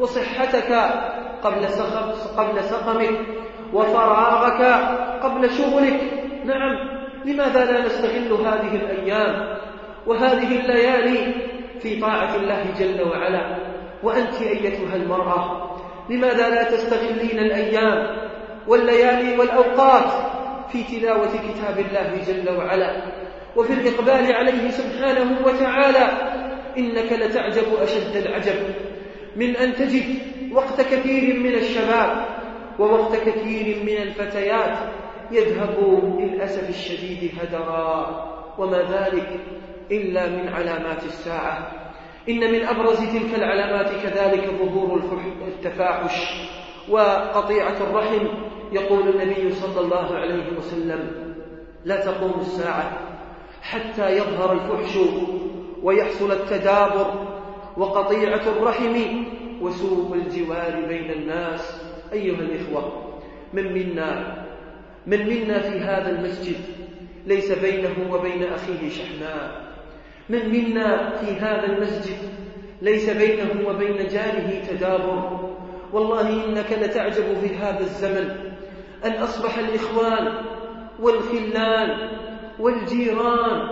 وصحتك 0.00 0.72
قبل 1.42 1.66
قبل 2.36 2.64
سقمك 2.64 3.18
وفراغك 3.72 4.62
قبل 5.22 5.50
شغلك. 5.50 6.00
نعم 6.44 7.00
لماذا 7.24 7.64
لا 7.64 7.86
نستغل 7.86 8.32
هذه 8.32 8.76
الأيام 8.76 9.58
وهذه 10.06 10.60
الليالي 10.60 11.34
في 11.80 12.00
طاعة 12.00 12.36
الله 12.36 12.64
جل 12.78 13.08
وعلا؟ 13.08 13.56
وأنت 14.02 14.42
أيتها 14.42 14.96
المرأة 14.96 15.70
لماذا 16.10 16.48
لا 16.48 16.62
تستغلين 16.62 17.38
الأيام 17.38 18.16
والليالي 18.66 19.38
والأوقات 19.38 20.12
في 20.72 20.82
تلاوة 20.82 21.28
كتاب 21.28 21.78
الله 21.78 22.22
جل 22.26 22.56
وعلا؟ 22.56 22.90
وفي 23.56 23.72
الإقبال 23.72 24.32
عليه 24.32 24.70
سبحانه 24.70 25.46
وتعالى 25.46 26.08
إنك 26.78 27.12
لتعجب 27.12 27.74
أشد 27.82 28.16
العجب 28.16 28.74
من 29.36 29.56
أن 29.56 29.74
تجد 29.74 30.04
وقت 30.52 30.80
كثير 30.80 31.40
من 31.40 31.54
الشباب 31.54 32.24
ووقت 32.78 33.16
كثير 33.16 33.84
من 33.84 34.02
الفتيات 34.02 34.78
يذهب 35.30 36.02
للأسف 36.20 36.68
الشديد 36.68 37.30
هدرا 37.42 38.26
وما 38.58 38.78
ذلك 38.78 39.40
إلا 39.90 40.28
من 40.28 40.48
علامات 40.48 41.04
الساعة 41.04 41.72
إن 42.28 42.52
من 42.52 42.64
أبرز 42.64 42.98
تلك 42.98 43.34
العلامات 43.34 43.90
كذلك 44.02 44.50
ظهور 44.60 45.20
التفاحش 45.48 46.46
وقطيعة 46.88 47.76
الرحم. 47.80 48.26
يقول 48.72 49.08
النبي 49.08 49.50
صلى 49.50 49.80
الله 49.80 50.16
عليه 50.16 50.58
وسلم 50.58 51.10
لا 51.84 52.04
تقوم 52.04 52.40
الساعة 52.40 53.09
حتى 53.62 54.16
يظهر 54.16 54.52
الفحش 54.52 54.98
ويحصل 55.82 56.32
التدابر 56.32 57.26
وقطيعة 57.76 58.48
الرحم 58.48 58.96
وسوء 59.60 60.14
الجوار 60.14 60.84
بين 60.88 61.10
الناس. 61.10 61.82
أيها 62.12 62.40
الإخوة 62.40 62.92
من 63.52 63.72
منا 63.72 64.44
من 65.06 65.26
منا 65.26 65.58
في 65.58 65.78
هذا 65.78 66.10
المسجد 66.10 66.60
ليس 67.26 67.52
بينه 67.52 67.94
وبين 68.10 68.42
أخيه 68.42 68.90
شحناء. 68.90 69.70
من 70.28 70.48
منا 70.48 71.16
في 71.16 71.32
هذا 71.32 71.66
المسجد 71.66 72.18
ليس 72.82 73.10
بينه 73.10 73.68
وبين 73.68 74.06
جاره 74.06 74.62
تدابر. 74.70 75.50
والله 75.92 76.44
إنك 76.44 76.72
لتعجب 76.72 77.34
في 77.40 77.56
هذا 77.56 77.80
الزمن. 77.80 78.30
أن 79.04 79.12
أصبح 79.12 79.58
الإخوان 79.58 80.32
والخلان 81.00 82.08
والجيران 82.60 83.68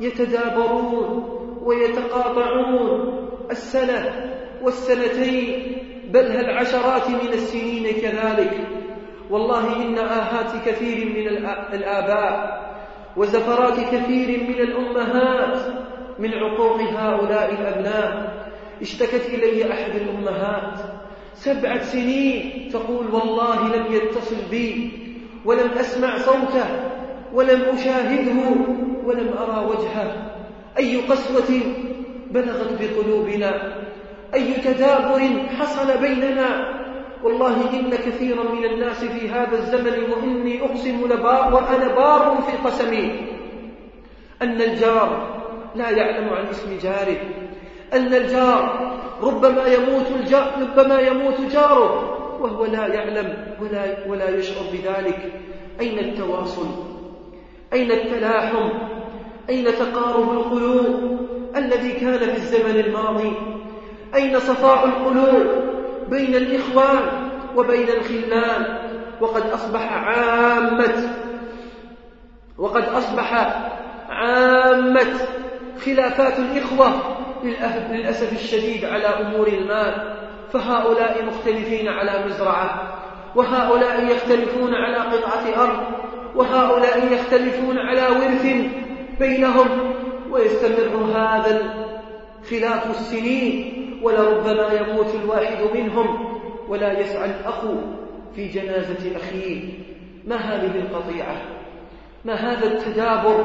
يتدابرون 0.00 1.30
ويتقاطعون 1.62 3.14
السنة 3.50 4.30
والسنتين 4.62 5.76
بل 6.12 6.26
هل 6.26 6.50
عشرات 6.50 7.08
من 7.10 7.32
السنين 7.32 7.86
كذلك؟ 8.02 8.66
والله 9.30 9.82
إن 9.82 9.98
آهات 9.98 10.68
كثير 10.68 11.06
من 11.06 11.26
الآباء 11.74 12.64
وزفرات 13.16 13.94
كثير 13.94 14.40
من 14.48 14.60
الأمهات 14.60 15.58
من 16.18 16.34
عقوق 16.34 16.80
هؤلاء 16.80 17.54
الأبناء. 17.54 18.34
اشتكت 18.82 19.28
إلي 19.34 19.72
أحد 19.72 19.94
الأمهات. 19.94 20.78
سبعة 21.34 21.82
سنين 21.82 22.68
تقول 22.72 23.14
والله 23.14 23.76
لم 23.76 23.92
يتصل 23.92 24.36
بي 24.50 24.90
ولم 25.44 25.70
أسمع 25.70 26.18
صوته. 26.18 26.94
ولم 27.34 27.62
أشاهده 27.62 28.40
ولم 29.04 29.34
أرى 29.38 29.66
وجهه. 29.66 30.30
أي 30.78 30.96
قسوة 30.96 31.60
بلغت 32.30 32.70
بقلوبنا. 32.80 33.74
أي 34.34 34.52
تدابر 34.54 35.20
حصل 35.58 35.98
بيننا. 36.00 36.74
والله 37.22 37.56
إن 37.80 37.90
كثيرا 37.90 38.42
من 38.52 38.64
الناس 38.64 39.04
في 39.04 39.28
هذا 39.28 39.58
الزمن 39.58 40.12
وإني 40.12 40.64
أقسم 40.64 41.04
لبار 41.10 41.54
وأنا 41.54 41.94
بار 41.94 42.42
في 42.46 42.56
قسمي. 42.68 43.10
أن 44.42 44.62
الجار 44.62 45.40
لا 45.74 45.90
يعلم 45.90 46.28
عن 46.28 46.46
اسم 46.46 46.78
جاره. 46.82 47.16
أن 47.92 48.14
الجار 48.14 48.90
ربما 49.22 49.66
يموت 49.66 50.06
الجار 50.20 50.52
ربما 50.60 51.00
يموت 51.00 51.40
جاره. 51.52 52.10
وهو 52.40 52.64
لا 52.64 52.86
يعلم 52.86 53.56
ولا 53.62 54.08
ولا 54.08 54.28
يشعر 54.28 54.64
بذلك. 54.72 55.32
أين 55.80 55.98
التواصل؟ 55.98 56.93
أين 57.74 57.92
التلاحم؟ 57.92 58.70
أين 59.50 59.64
تقارب 59.64 60.32
القلوب 60.32 61.18
الذي 61.56 61.92
كان 61.92 62.18
في 62.18 62.36
الزمن 62.36 62.80
الماضي؟ 62.80 63.32
أين 64.14 64.40
صفاء 64.40 64.84
القلوب 64.84 65.46
بين 66.08 66.34
الإخوان 66.34 67.30
وبين 67.56 67.88
الخلان؟ 67.88 68.78
وقد 69.20 69.42
أصبح 69.50 69.92
عامة 69.92 71.16
وقد 72.58 72.84
أصبح 72.84 73.56
عامة 74.08 75.12
خلافات 75.84 76.38
الإخوة 76.38 76.92
للأسف 77.90 78.32
الشديد 78.32 78.84
على 78.84 79.06
أمور 79.06 79.48
المال. 79.48 80.14
فهؤلاء 80.52 81.24
مختلفين 81.24 81.88
على 81.88 82.26
مزرعة 82.26 82.98
وهؤلاء 83.36 84.04
يختلفون 84.04 84.74
على 84.74 84.96
قطعة 84.96 85.62
أرض. 85.62 86.04
وهؤلاء 86.34 87.12
يختلفون 87.12 87.78
على 87.78 88.02
ورث 88.02 88.46
بينهم 89.18 89.94
ويستمر 90.30 91.16
هذا 91.16 91.60
الخلاف 92.42 92.90
السنين 92.90 93.74
ولربما 94.02 94.72
يموت 94.72 95.14
الواحد 95.14 95.58
منهم 95.74 96.38
ولا 96.68 97.00
يسعى 97.00 97.30
الأخ 97.30 97.60
في 98.36 98.48
جنازة 98.48 99.16
أخيه. 99.16 99.62
ما 100.26 100.36
هذه 100.36 100.78
القطيعة؟ 100.78 101.42
ما 102.24 102.34
هذا 102.34 102.66
التدابر؟ 102.66 103.44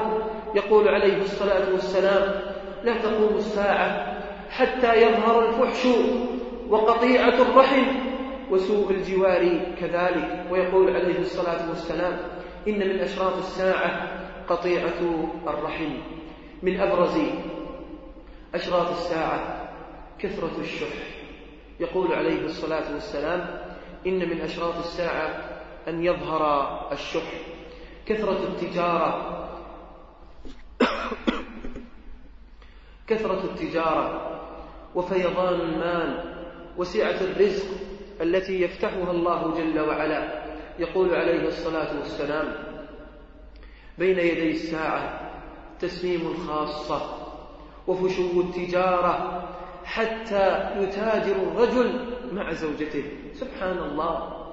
يقول 0.56 0.88
عليه 0.88 1.22
الصلاة 1.22 1.72
والسلام 1.72 2.42
لا 2.84 2.94
تقوم 2.98 3.36
الساعة 3.36 4.18
حتى 4.50 5.02
يظهر 5.02 5.50
الفحش 5.50 5.88
وقطيعة 6.70 7.42
الرحم 7.42 7.86
وسوء 8.52 8.92
الجوار 8.92 9.60
كذلك. 9.80 10.46
ويقول 10.52 10.96
عليه 10.96 11.20
الصلاة 11.20 11.70
والسلام 11.70 12.18
إن 12.70 12.80
من 12.80 13.00
أشراط 13.00 13.38
الساعة 13.38 14.08
قطيعة 14.50 15.30
الرحم. 15.48 15.98
من 16.64 16.80
أبرز 16.80 17.18
أشراط 18.56 18.90
الساعة 18.90 19.70
كثرة 20.20 20.60
الشح. 20.60 20.96
يقول 21.80 22.14
عليه 22.14 22.46
الصلاة 22.46 22.94
والسلام 22.94 23.62
إن 24.08 24.30
من 24.30 24.42
أشراط 24.42 24.76
الساعة 24.78 25.28
أن 25.88 26.04
يظهر 26.06 26.44
الشح. 26.92 27.32
كثرة 28.06 28.44
التجارة. 28.48 29.36
كثرة 33.08 33.44
التجارة. 33.44 34.40
وفيضان 34.96 35.62
المال. 35.62 36.36
وسعة 36.78 37.22
الرزق 37.22 37.68
التي 38.22 38.62
يفتحها 38.62 39.12
الله 39.12 39.58
جل 39.58 39.80
وعلا. 39.80 40.39
يقول 40.80 41.16
عليه 41.16 41.48
الصلاة 41.48 42.00
والسلام 42.00 42.54
بين 43.98 44.20
يدي 44.20 44.52
الساعة 44.52 45.32
تسليم 45.80 46.22
الخاصة 46.28 47.02
وفشو 47.88 48.42
التجارة 48.42 49.44
حتى 49.84 50.70
يتاجر 50.78 51.36
الرجل 51.36 52.16
مع 52.34 52.54
زوجته. 52.54 53.04
سبحان 53.34 53.78
الله. 53.78 54.46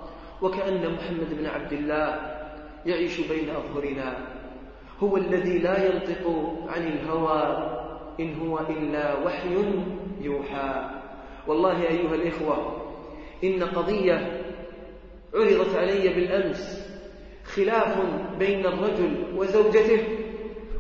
وكأن 0.43 0.95
محمد 0.95 1.39
بن 1.39 1.47
عبد 1.47 1.73
الله 1.73 2.21
يعيش 2.87 3.21
بين 3.21 3.51
أظهرنا 3.51 4.19
هو 5.03 5.17
الذي 5.17 5.59
لا 5.59 5.87
ينطق 5.87 6.27
عن 6.69 6.87
الهوى 6.87 7.43
إن 8.21 8.41
هو 8.41 8.59
إلا 8.59 9.19
وحي 9.25 9.65
يوحى. 10.21 10.91
والله 11.47 11.83
أيها 11.83 12.15
الإخوة 12.15 12.83
إن 13.45 13.63
قضية 13.63 14.46
عرضت 15.37 15.77
علي 15.77 16.09
بالأمس 16.09 16.87
خلاف 17.45 17.99
بين 18.39 18.67
الرجل 18.67 19.25
وزوجته. 19.37 20.03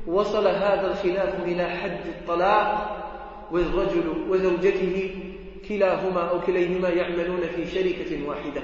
وصل 0.06 0.48
هذا 0.48 0.86
الخلاف 0.90 1.44
إلى 1.44 1.68
حد 1.68 2.06
الطلاق 2.06 2.96
والرجل 3.52 4.24
وزوجته 4.28 5.14
كلاهما 5.68 6.20
أو 6.20 6.40
كليهما 6.40 6.88
يعملون 6.88 7.40
في 7.40 7.66
شركة 7.66 8.28
واحدة. 8.28 8.62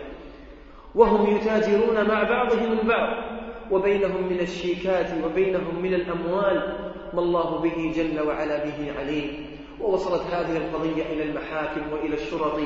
وهم 0.94 1.36
يتاجرون 1.36 2.08
مع 2.08 2.22
بعضهم 2.22 2.72
البعض 2.72 3.24
وبينهم 3.70 4.28
من 4.30 4.40
الشيكات 4.40 5.10
وبينهم 5.24 5.82
من 5.82 5.94
الأموال. 5.94 6.76
ما 7.14 7.20
الله 7.20 7.58
به 7.58 7.92
جل 7.96 8.26
وعلا 8.26 8.64
به 8.64 8.92
عليم. 8.98 9.46
ووصلت 9.80 10.22
هذه 10.22 10.56
القضية 10.56 11.02
إلى 11.02 11.22
المحاكم 11.22 11.92
وإلى 11.92 12.14
الشرط 12.14 12.60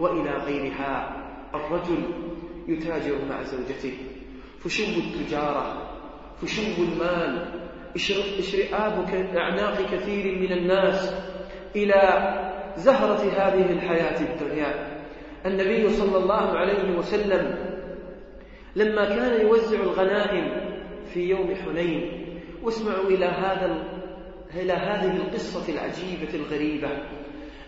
وإلى 0.00 0.30
غيرها. 0.46 1.16
الرجل 1.54 2.02
يتاجر 2.68 3.24
مع 3.28 3.42
زوجته. 3.42 3.94
فشو 4.58 4.82
التجارة 4.82 5.90
فشو 6.42 6.82
المال. 6.82 7.32
إشرئاب 8.38 9.04
أعناق 9.36 9.94
كثير 9.94 10.38
من 10.38 10.52
الناس 10.52 11.14
إلى 11.76 12.00
زهرة 12.76 13.22
هذه 13.40 13.70
الحياة 13.72 14.20
الدنيا. 14.20 15.02
النبي 15.46 15.88
صلى 15.88 16.18
الله 16.18 16.58
عليه 16.58 16.98
وسلم 16.98 17.56
لما 18.76 19.04
كان 19.04 19.40
يوزع 19.40 19.80
الغنائم 19.80 20.46
في 21.06 21.20
يوم 21.20 21.54
حنين 21.54 22.26
واسمعوا 22.62 23.04
إلى 23.04 23.24
هذا 23.24 23.84
إلى 24.54 24.72
هذه 24.72 25.16
القصة 25.16 25.72
العجيبة 25.72 26.34
الغريبة. 26.34 26.88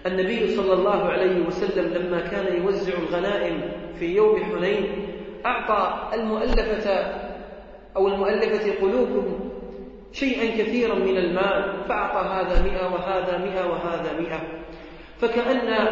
النبي 0.07 0.49
صلى 0.49 0.73
الله 0.73 1.05
عليه 1.05 1.47
وسلم 1.47 1.95
لما 1.95 2.21
كان 2.21 2.63
يوزع 2.63 2.93
الغنائم 2.99 3.61
في 3.99 4.17
يوم 4.17 4.45
حنين 4.45 5.07
أعطى 5.47 6.09
المؤلفة 6.15 6.91
أو 7.97 8.09
المؤلفة 8.09 8.81
قلوبهم 8.81 9.51
شيئا 10.13 10.63
كثيرا 10.63 10.95
من 10.95 11.17
المال 11.17 11.85
فأعطى 11.89 12.29
هذا 12.29 12.63
مئة 12.63 12.87
وهذا 12.93 13.39
مئة 13.39 13.67
وهذا 13.71 14.21
مئة. 14.21 14.41
فكأن 15.19 15.89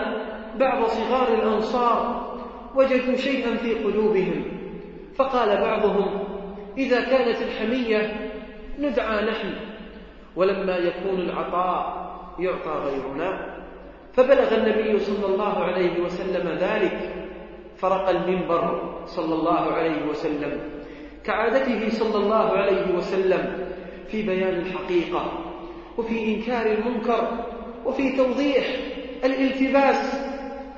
بعض 0.59 0.87
صغار 0.87 1.35
الأنصار 1.35 2.27
وجدوا 2.75 3.17
شيئا 3.17 3.57
في 3.57 3.75
قلوبهم. 3.75 4.45
فقال 5.17 5.61
بعضهم 5.61 6.25
إذا 6.79 7.01
كانت 7.01 7.43
الحمية 7.43 8.31
ندعى 8.79 9.25
نحن 9.25 9.55
ولما 10.37 10.77
يكون 10.77 11.21
العطاء 11.21 12.07
يعطى 12.39 12.71
غيرنا. 12.71 13.56
فبلغ 14.17 14.55
النبي 14.55 14.99
صلى 14.99 15.27
الله 15.27 15.55
عليه 15.59 16.01
وسلم 16.01 16.49
ذلك. 16.49 16.99
فرق 17.77 18.09
المنبر 18.09 18.65
صلى 19.07 19.35
الله 19.35 19.61
عليه 19.61 20.09
وسلم. 20.09 20.61
كعادته 21.25 21.89
صلى 21.89 22.17
الله 22.25 22.49
عليه 22.53 22.95
وسلم 22.97 23.69
في 24.09 24.23
بيان 24.23 24.55
الحقيقة 24.55 25.33
وفي 25.99 26.35
إنكار 26.35 26.67
المنكر 26.67 27.45
وفي 27.85 28.17
توضيح 28.17 28.65
الالتباس 29.25 30.21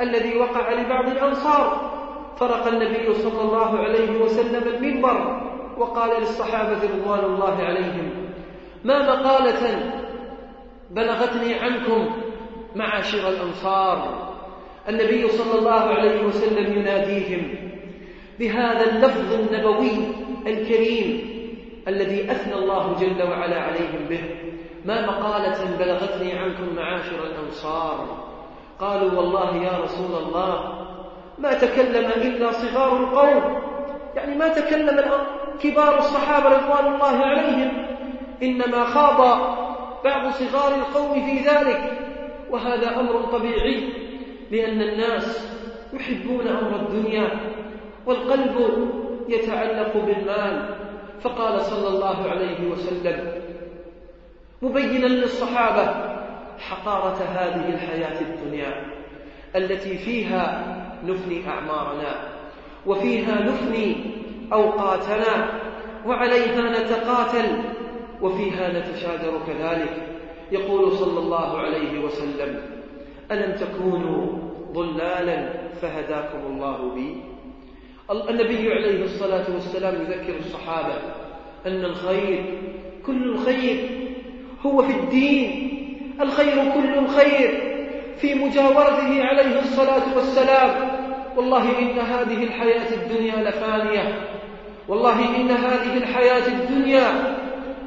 الذي 0.01 0.37
وقع 0.37 0.73
لبعض 0.73 1.09
الأنصار. 1.09 1.89
فرق 2.37 2.67
النبي 2.67 3.15
صلى 3.15 3.43
الله 3.43 3.79
عليه 3.79 4.21
وسلم 4.21 4.63
المنبر 4.69 5.41
وقال 5.79 6.21
للصحابة 6.21 6.79
رضوان 6.83 7.25
الله 7.25 7.57
عليهم 7.63 8.11
ما 8.85 9.03
مقالة 9.03 9.93
بلغتني 10.91 11.55
عنكم 11.55 12.09
معاشر 12.77 13.29
الأنصار. 13.29 14.29
النبي 14.89 15.29
صلى 15.29 15.59
الله 15.59 15.81
عليه 15.81 16.25
وسلم 16.25 16.79
يناديهم 16.79 17.55
بهذا 18.39 18.91
اللفظ 18.91 19.33
النبوي 19.33 19.99
الكريم 20.47 21.39
الذي 21.89 22.31
أثنى 22.31 22.55
الله 22.55 22.95
جل 23.01 23.23
وعلا 23.23 23.61
عليهم 23.61 24.07
به. 24.09 24.21
ما 24.85 25.07
مقالة 25.07 25.77
بلغتني 25.79 26.33
عنكم 26.33 26.77
معاشر 26.77 27.27
الأنصار. 27.27 28.07
قالوا 28.81 29.13
والله 29.13 29.57
يا 29.57 29.79
رسول 29.85 30.23
الله 30.23 30.79
ما 31.39 31.55
تكلم 31.55 32.07
إلا 32.07 32.53
صغار 32.53 32.97
القوم. 32.97 33.63
يعني 34.17 34.35
ما 34.35 34.49
تكلم 34.49 35.11
كبار 35.63 35.99
الصحابة 35.99 36.49
رضوان 36.49 36.95
الله 36.95 37.17
عليهم. 37.17 37.87
إنما 38.43 38.85
خاض 38.85 39.41
بعض 40.05 40.33
صغار 40.33 40.75
القوم 40.75 41.27
في 41.27 41.39
ذلك. 41.39 42.08
وهذا 42.51 43.01
أمر 43.01 43.23
طبيعي 43.23 43.89
لأن 44.51 44.83
الناس 44.83 45.55
يحبون 45.93 46.49
أمر 46.49 46.77
الدنيا 46.77 47.31
والقلب 48.07 48.57
يتعلق 49.29 49.97
بالمال. 49.97 50.75
فقال 51.21 51.61
صلى 51.61 51.89
الله 51.89 52.31
عليه 52.31 52.71
وسلم 52.71 53.33
مبينا 54.63 55.07
للصحابة 55.07 55.85
حقارة 56.59 57.17
هذه 57.17 57.69
الحياة 57.75 58.21
الدنيا 58.21 58.85
التي 59.57 59.99
فيها 59.99 60.77
نفني 61.05 61.49
أعمارنا 61.49 62.29
وفيها 62.87 63.43
نفني 63.43 63.97
أوقاتنا 64.53 65.61
وعليها 66.07 66.81
نتقاتل 66.83 67.63
وفيها 68.23 68.79
نتشاجر 68.79 69.41
كذلك. 69.47 70.08
يقول 70.53 70.93
صلى 70.93 71.19
الله 71.19 71.59
عليه 71.59 71.99
وسلم 72.05 72.61
ألم 73.33 73.57
تكونوا 73.57 74.27
ضلالا 74.73 75.49
فهداكم 75.83 76.39
الله 76.47 76.95
بي؟ 76.95 77.17
النبي 78.31 78.73
عليه 78.73 79.05
الصلاة 79.05 79.45
والسلام 79.55 79.95
يذكر 79.95 80.37
الصحابة 80.39 80.95
أن 81.67 81.85
الخير 81.85 82.45
كل 83.07 83.29
الخير 83.29 83.89
هو 84.67 84.83
في 84.83 84.93
الدين 84.93 85.69
الخير 86.21 86.73
كل 86.75 86.99
الخير 86.99 87.79
في 88.17 88.35
مجاورته 88.35 89.25
عليه 89.25 89.61
الصلاة 89.61 90.17
والسلام. 90.17 90.99
والله 91.37 91.79
إن 91.79 91.99
هذه 91.99 92.45
الحياة 92.45 92.93
الدنيا 92.95 93.51
لفانية 93.51 94.21
والله 94.89 95.37
إن 95.37 95.51
هذه 95.51 95.97
الحياة 95.97 96.47
الدنيا 96.47 97.37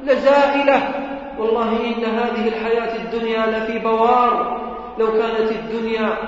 لزائلة. 0.04 1.08
والله 1.38 1.70
إن 1.86 2.04
هذه 2.04 2.48
الحياة 2.48 2.96
الدنيا 2.96 3.46
لفي 3.46 3.78
بوار. 3.78 4.62
لو 4.98 5.06
كانت 5.06 5.50
الدنيا 5.52 6.18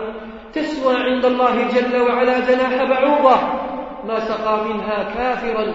تسوى 0.53 0.95
عند 0.97 1.25
الله 1.25 1.69
جل 1.69 2.01
وعلا 2.01 2.41
جناح 2.41 2.85
بعوضة 2.85 3.37
ما 4.09 4.21
سقى 4.21 4.65
منها 4.65 5.03
كافرا 5.03 5.73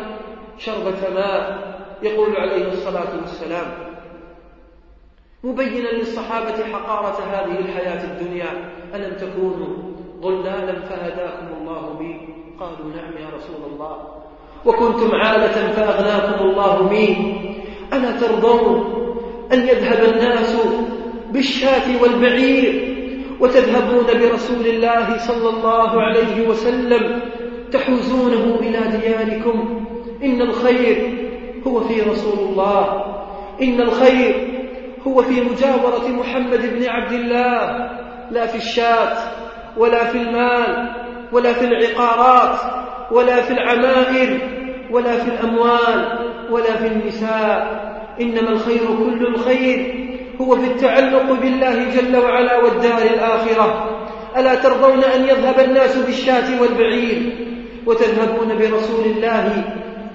شربة 0.58 1.14
ماء 1.14 1.70
يقول 2.04 2.38
عليه 2.38 2.68
الصلاة 2.68 3.16
والسلام. 3.22 3.66
مبينا 5.44 5.88
للصحابة 5.88 6.64
حقارة 6.74 7.18
هذه 7.32 7.60
الحياة 7.60 8.04
الدنيا. 8.04 8.72
ألم 8.96 9.16
تكونوا 9.18 9.76
ضلالا 10.22 10.80
فهداكم 10.80 11.48
الله 11.62 11.96
بي؟ 12.00 12.30
قالوا 12.60 12.92
نعم 12.96 13.14
يا 13.18 13.30
رسول 13.38 13.72
الله. 13.74 13.98
وكنتم 14.66 15.16
عالة 15.16 15.72
فأغناكم 15.74 16.44
الله 16.44 16.90
بي. 16.90 17.18
ألا 17.94 18.12
ترضون 18.20 18.99
أن 19.54 19.60
يذهب 19.68 20.14
الناس 20.14 20.58
بالشاة 21.32 22.02
والبعير 22.02 22.96
وتذهبون 23.40 24.06
برسول 24.06 24.68
الله 24.68 25.18
صلى 25.18 25.50
الله 25.50 26.02
عليه 26.02 26.48
وسلم 26.48 27.22
تحوزونه 27.72 28.60
إلى 28.60 28.98
دياركم 28.98 29.86
إن 30.24 30.42
الخير 30.42 31.14
هو 31.68 31.80
في 31.80 32.02
رسول 32.02 32.40
الله. 32.40 33.06
إن 33.62 33.82
الخير 33.82 34.36
هو 35.08 35.24
في 35.24 35.42
مجاورة 35.42 36.08
محمد 36.08 36.62
بن 36.76 36.90
عبد 36.90 37.12
الله. 37.12 37.90
لا 38.32 38.46
في 38.46 38.56
الشاة 38.56 39.18
ولا 39.78 40.04
في 40.06 40.18
المال 40.18 40.90
ولا 41.32 41.54
في 41.54 41.66
العقارات 41.66 42.60
ولا 43.12 43.42
في 43.42 43.54
العمائر 43.54 44.40
ولا 44.92 45.18
في 45.18 45.32
الأموال 45.32 46.20
ولا 46.52 46.76
في 46.76 46.88
النساء. 46.88 47.90
إنما 48.22 48.50
الخير 48.50 48.80
كل 48.80 49.28
الخير. 49.28 50.10
هو 50.42 50.56
في 50.56 50.68
التعلق 50.68 51.32
بالله 51.42 51.84
جل 51.84 52.18
وعلا 52.18 52.58
والدار 52.58 53.02
الآخرة. 53.02 53.90
ألا 54.38 54.56
ترضون 54.56 55.04
أن 55.04 55.22
يذهب 55.22 55.60
الناس 55.60 55.98
بالشاة 55.98 56.62
والبعير؟ 56.62 57.48
وتذهبون 57.86 58.48
برسول 58.48 59.06
الله 59.06 59.64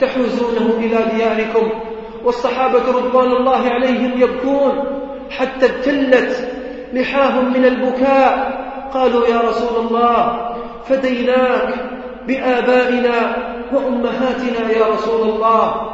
تحوزونه 0.00 0.74
إلى 0.78 0.98
دياركم. 1.16 1.70
والصحابة 2.24 2.92
رضوان 2.92 3.32
الله 3.32 3.68
عليهم 3.68 4.20
يبكون. 4.22 4.84
حتى 5.30 5.66
ابتلت 5.66 6.52
لحاهم 6.92 7.52
من 7.52 7.64
البكاء. 7.64 8.64
قالوا 8.94 9.26
يا 9.26 9.40
رسول 9.40 9.86
الله 9.86 10.50
فديناك 10.88 11.74
بآبائنا 12.26 13.36
وأمهاتنا 13.72 14.70
يا 14.70 14.86
رسول 14.86 15.28
الله. 15.28 15.90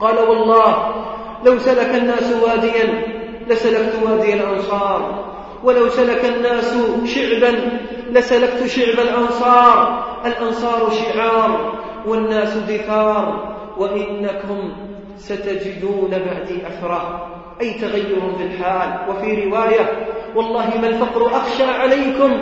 قال 0.00 0.18
والله 0.18 1.05
لو 1.44 1.58
سلك 1.58 1.94
الناس 1.94 2.32
واديا 2.42 3.02
لسلكت 3.48 3.94
وادي 4.02 4.34
الأنصار. 4.34 5.24
ولو 5.64 5.88
سلك 5.88 6.24
الناس 6.24 6.76
شعبا 7.04 7.78
لسلكت 8.10 8.66
شعب 8.66 8.98
الأنصار. 9.00 10.04
الأنصار 10.26 10.90
شعار 10.90 11.72
والناس 12.06 12.56
دثار 12.56 13.56
وإنكم 13.78 14.72
ستجدون 15.18 16.10
بعدي 16.10 16.66
أثرة 16.66 17.26
أي 17.60 17.72
تغير 17.72 18.20
في 18.38 18.44
الحال. 18.44 19.10
وفي 19.10 19.44
رواية 19.44 20.06
والله 20.34 20.78
ما 20.80 20.88
الفقر 20.88 21.26
أخشى 21.36 21.64
عليكم 21.64 22.40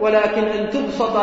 ولكن 0.00 0.44
أن 0.44 0.70
تبسط 0.70 1.16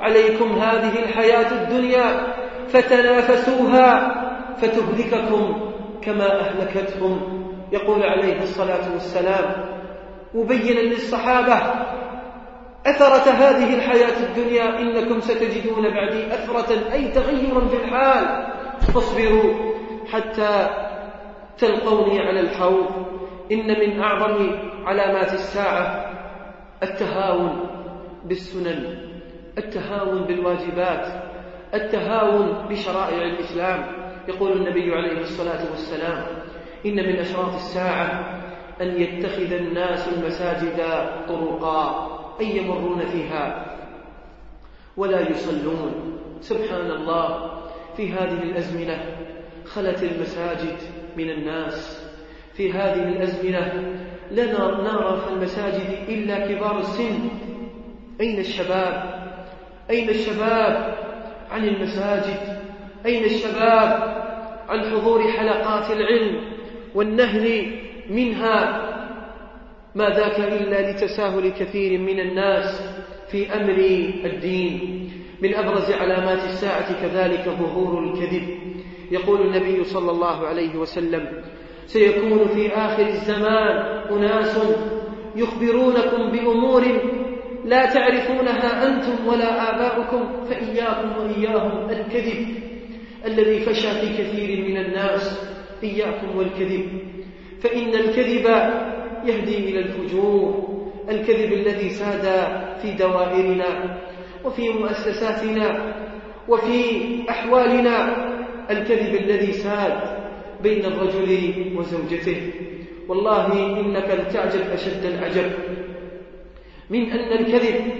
عليكم 0.00 0.52
هذه 0.52 0.98
الحياة 0.98 1.52
الدنيا 1.52 2.26
فتنافسوها 2.68 4.16
فتهلككم. 4.62 5.69
كما 6.02 6.40
أهلكتهم. 6.40 7.40
يقول 7.72 8.02
عليه 8.02 8.42
الصلاة 8.42 8.92
والسلام 8.92 9.64
مبينا 10.34 10.80
للصحابة 10.80 11.56
أثرة 12.86 13.30
هذه 13.30 13.74
الحياة 13.74 14.26
الدنيا 14.26 14.78
إنكم 14.78 15.20
ستجدون 15.20 15.82
بعدي 15.82 16.26
أثرة 16.26 16.92
أي 16.92 17.08
تغيرا 17.08 17.66
في 17.66 17.76
الحال. 17.76 18.46
فاصبروا 18.80 19.54
حتى 20.12 20.68
تلقوني 21.58 22.20
على 22.20 22.40
الحوض. 22.40 23.06
إن 23.52 23.66
من 23.66 24.00
أعظم 24.00 24.50
علامات 24.84 25.32
الساعة 25.32 26.12
التهاون 26.82 27.66
بالسنن 28.24 29.10
التهاون 29.58 30.24
بالواجبات 30.24 31.06
التهاون 31.74 32.68
بشرائع 32.68 33.22
الإسلام. 33.22 33.99
يقول 34.28 34.52
النبي 34.52 34.94
عليه 34.94 35.20
الصلاة 35.20 35.70
والسلام 35.70 36.26
إن 36.86 36.96
من 36.96 37.16
أشراط 37.16 37.54
الساعة 37.54 38.40
أن 38.80 39.02
يتخذ 39.02 39.52
الناس 39.52 40.08
المساجد 40.08 40.76
طرقا 41.28 42.10
أي 42.40 42.56
يمرون 42.56 43.06
فيها. 43.06 43.76
ولا 44.96 45.30
يصلون. 45.30 46.18
سبحان 46.40 46.90
الله 46.90 47.50
في 47.96 48.12
هذه 48.12 48.42
الأزمنة 48.42 49.16
خلت 49.64 50.02
المساجد 50.02 50.76
من 51.16 51.30
الناس. 51.30 52.06
في 52.54 52.72
هذه 52.72 53.08
الأزمنة 53.08 53.96
لا 54.30 54.44
نرى 54.82 55.20
في 55.20 55.32
المساجد 55.32 56.08
إلا 56.08 56.46
كبار 56.46 56.78
السن. 56.78 57.28
أين 58.20 58.38
الشباب؟ 58.38 59.20
أين 59.90 60.08
الشباب 60.08 60.94
عن 61.50 61.64
المساجد؟ 61.64 62.59
أين 63.06 63.24
الشباب 63.24 64.20
عن 64.68 64.90
حضور 64.90 65.22
حلقات 65.22 65.90
العلم 65.90 66.40
والنهل 66.94 67.72
منها؟ 68.10 68.86
ما 69.94 70.08
ذاك 70.08 70.40
إلا 70.40 70.90
لتساهل 70.90 71.48
كثير 71.48 71.98
من 71.98 72.20
الناس 72.20 72.82
في 73.30 73.54
أمر 73.54 73.78
الدين. 74.24 75.10
من 75.42 75.54
أبرز 75.54 75.90
علامات 75.90 76.44
الساعة 76.44 77.02
كذلك 77.02 77.44
ظهور 77.48 78.04
الكذب. 78.04 78.58
يقول 79.10 79.40
النبي 79.40 79.84
صلى 79.84 80.10
الله 80.10 80.46
عليه 80.46 80.76
وسلم 80.76 81.42
سيكون 81.86 82.48
في 82.48 82.68
آخر 82.72 83.06
الزمان 83.06 83.76
أناس 84.10 84.58
يخبرونكم 85.36 86.30
بأمور 86.30 86.82
لا 87.64 87.86
تعرفونها 87.94 88.88
أنتم 88.88 89.26
ولا 89.26 89.76
آباؤكم 89.76 90.44
فإياكم 90.44 91.12
وإياهم 91.20 91.90
الكذب. 91.90 92.69
الذي 93.26 93.60
فشى 93.60 93.90
في 93.90 94.22
كثير 94.22 94.68
من 94.68 94.76
الناس 94.76 95.40
إياكم 95.82 96.36
والكذب. 96.36 96.86
فإن 97.60 97.88
الكذب 97.88 98.46
يهدي 99.24 99.56
إلى 99.56 99.78
الفجور 99.78 100.68
الكذب 101.08 101.52
الذي 101.52 101.90
ساد 101.90 102.26
في 102.82 102.92
دوائرنا 102.92 103.98
وفي 104.44 104.68
مؤسساتنا 104.68 105.94
وفي 106.48 106.80
أحوالنا 107.30 108.16
الكذب 108.70 109.14
الذي 109.14 109.52
ساد 109.52 110.00
بين 110.62 110.84
الرجل 110.84 111.52
وزوجته. 111.76 112.52
والله 113.08 113.52
إنك 113.80 114.08
لتعجب 114.10 114.60
أشد 114.72 115.04
العجب 115.04 115.50
من 116.90 117.10
أن 117.10 117.44
الكذب 117.44 117.92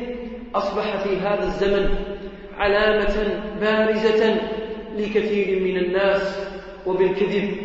أصبح 0.54 0.96
في 0.96 1.16
هذا 1.16 1.42
الزمن 1.42 1.94
علامة 2.58 3.42
بارزة 3.60 4.40
لكثير 4.96 5.60
من 5.60 5.76
الناس 5.76 6.50
وبالكذب 6.86 7.56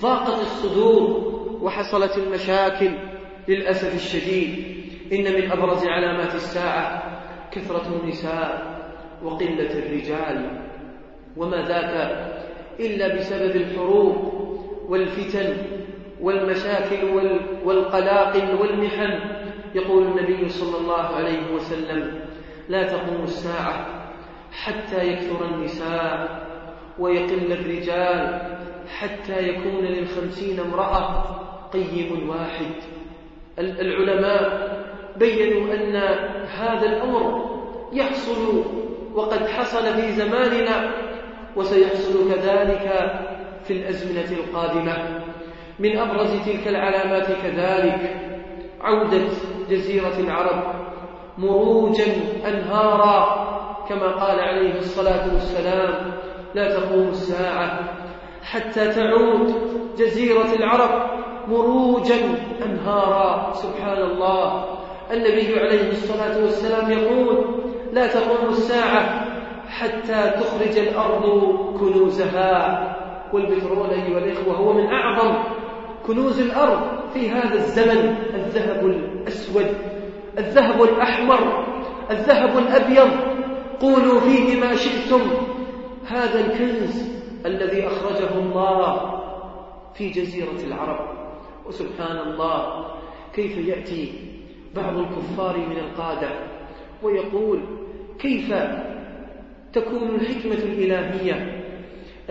ضاقت 0.00 0.40
الصدور 0.40 1.26
وحصلت 1.62 2.18
المشاكل 2.18 2.90
للأسف 3.48 3.94
الشديد. 3.94 4.76
إن 5.12 5.34
من 5.34 5.50
أبرز 5.50 5.86
علامات 5.86 6.34
الساعة 6.34 7.02
كثرة 7.50 8.00
النساء 8.02 8.76
وقلة 9.22 9.78
الرجال. 9.78 10.60
وما 11.36 11.62
ذاك 11.62 12.26
إلا 12.80 13.16
بسبب 13.16 13.56
الحروب 13.56 14.16
والفتن 14.88 15.56
والمشاكل 16.20 17.04
والقلاقل 17.64 18.54
والمحن. 18.54 19.36
يقول 19.74 20.06
النبي 20.06 20.48
صلى 20.48 20.78
الله 20.78 21.02
عليه 21.02 21.52
وسلم 21.52 22.20
لا 22.68 22.82
تقوم 22.82 23.22
الساعة 23.22 23.86
حتى 24.52 25.06
يكثر 25.06 25.54
النساء 25.54 26.45
ويقل 26.98 27.52
الرجال 27.52 28.40
حتى 28.98 29.48
يكون 29.48 29.84
للخمسين 29.84 30.60
امرأة 30.60 31.24
قيم 31.72 32.28
واحد. 32.28 32.74
العلماء 33.58 34.76
بينوا 35.16 35.74
أن 35.74 35.96
هذا 36.46 36.86
الأمر 36.86 37.46
يحصل 37.92 38.64
وقد 39.14 39.46
حصل 39.46 39.94
في 39.94 40.12
زماننا 40.12 40.90
وسيحصل 41.56 42.32
كذلك 42.32 43.12
في 43.64 43.72
الأزمنة 43.72 44.38
القادمة. 44.38 45.20
من 45.78 45.98
أبرز 45.98 46.30
تلك 46.46 46.68
العلامات 46.68 47.26
كذلك 47.42 48.16
عودة 48.80 49.24
جزيرة 49.70 50.18
العرب 50.18 50.86
مروجا 51.38 52.04
أنهارا 52.48 53.46
كما 53.88 54.06
قال 54.06 54.40
عليه 54.40 54.78
الصلاة 54.78 55.34
والسلام 55.34 56.12
لا 56.56 56.80
تقوم 56.80 57.08
الساعة 57.08 57.80
حتى 58.42 58.88
تعود 58.92 59.54
جزيرة 59.98 60.54
العرب 60.58 61.10
مروجا 61.48 62.14
أنهارا. 62.64 63.52
سبحان 63.52 64.02
الله. 64.02 64.64
النبي 65.12 65.60
عليه 65.60 65.90
الصلاة 65.90 66.42
والسلام 66.42 66.92
يقول 66.92 67.44
لا 67.92 68.06
تقوم 68.06 68.48
الساعة 68.48 69.26
حتى 69.68 70.30
تخرج 70.30 70.78
الأرض 70.78 71.24
كنوزها. 71.80 72.82
والبترول 73.32 73.90
أيها 73.90 74.18
الإخوة 74.18 74.56
هو 74.56 74.72
من 74.72 74.86
أعظم 74.86 75.34
كنوز 76.06 76.40
الأرض 76.40 76.80
في 77.14 77.30
هذا 77.30 77.54
الزمن 77.54 78.16
الذهب 78.34 78.86
الأسود 78.86 79.66
الذهب 80.38 80.82
الأحمر 80.82 81.64
الذهب 82.10 82.58
الأبيض. 82.58 83.10
قولوا 83.80 84.20
فيه 84.20 84.60
ما 84.60 84.74
شئتم. 84.74 85.20
هذا 86.08 86.40
الكنز 86.40 87.16
الذي 87.46 87.86
أخرجه 87.86 88.38
الله 88.38 89.20
في 89.94 90.10
جزيرة 90.10 90.60
العرب. 90.66 91.16
وسبحان 91.66 92.18
الله 92.18 92.86
كيف 93.34 93.58
يأتي 93.58 94.12
بعض 94.74 94.98
الكفار 94.98 95.58
من 95.58 95.76
القادة 95.76 96.28
ويقول 97.02 97.60
كيف 98.18 98.54
تكون 99.72 100.14
الحكمة 100.14 100.54
الإلهية 100.54 101.62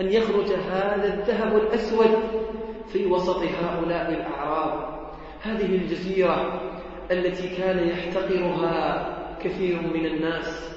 أن 0.00 0.12
يخرج 0.12 0.52
هذا 0.52 1.14
الذهب 1.14 1.56
الأسود 1.56 2.18
في 2.92 3.06
وسط 3.06 3.38
هؤلاء 3.38 4.12
الأعراب؟ 4.12 4.96
هذه 5.42 5.74
الجزيرة 5.74 6.60
التي 7.10 7.48
كان 7.48 7.88
يحتقرها 7.88 9.06
كثير 9.44 9.80
من 9.82 10.06
الناس 10.06 10.76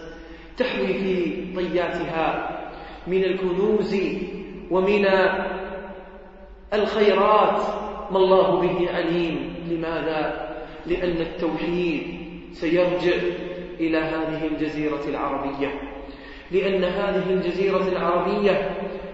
تحوي 0.57 0.93
في 0.93 1.45
طياتها. 1.55 2.59
من 3.07 3.23
الكنوز 3.23 3.95
ومن 4.71 5.05
الخيرات 6.73 7.61
ما 8.11 8.17
الله 8.17 8.59
به 8.59 8.89
عليم. 8.95 9.53
لماذا؟ 9.69 10.49
لأن 10.85 11.17
التوحيد 11.21 12.03
سيرجع 12.51 13.17
إلى 13.79 13.97
هذه 13.97 14.47
الجزيرة 14.47 15.01
العربية. 15.07 15.81
لأن 16.51 16.83
هذه 16.83 17.29
الجزيرة 17.29 17.87
العربية 17.87 18.69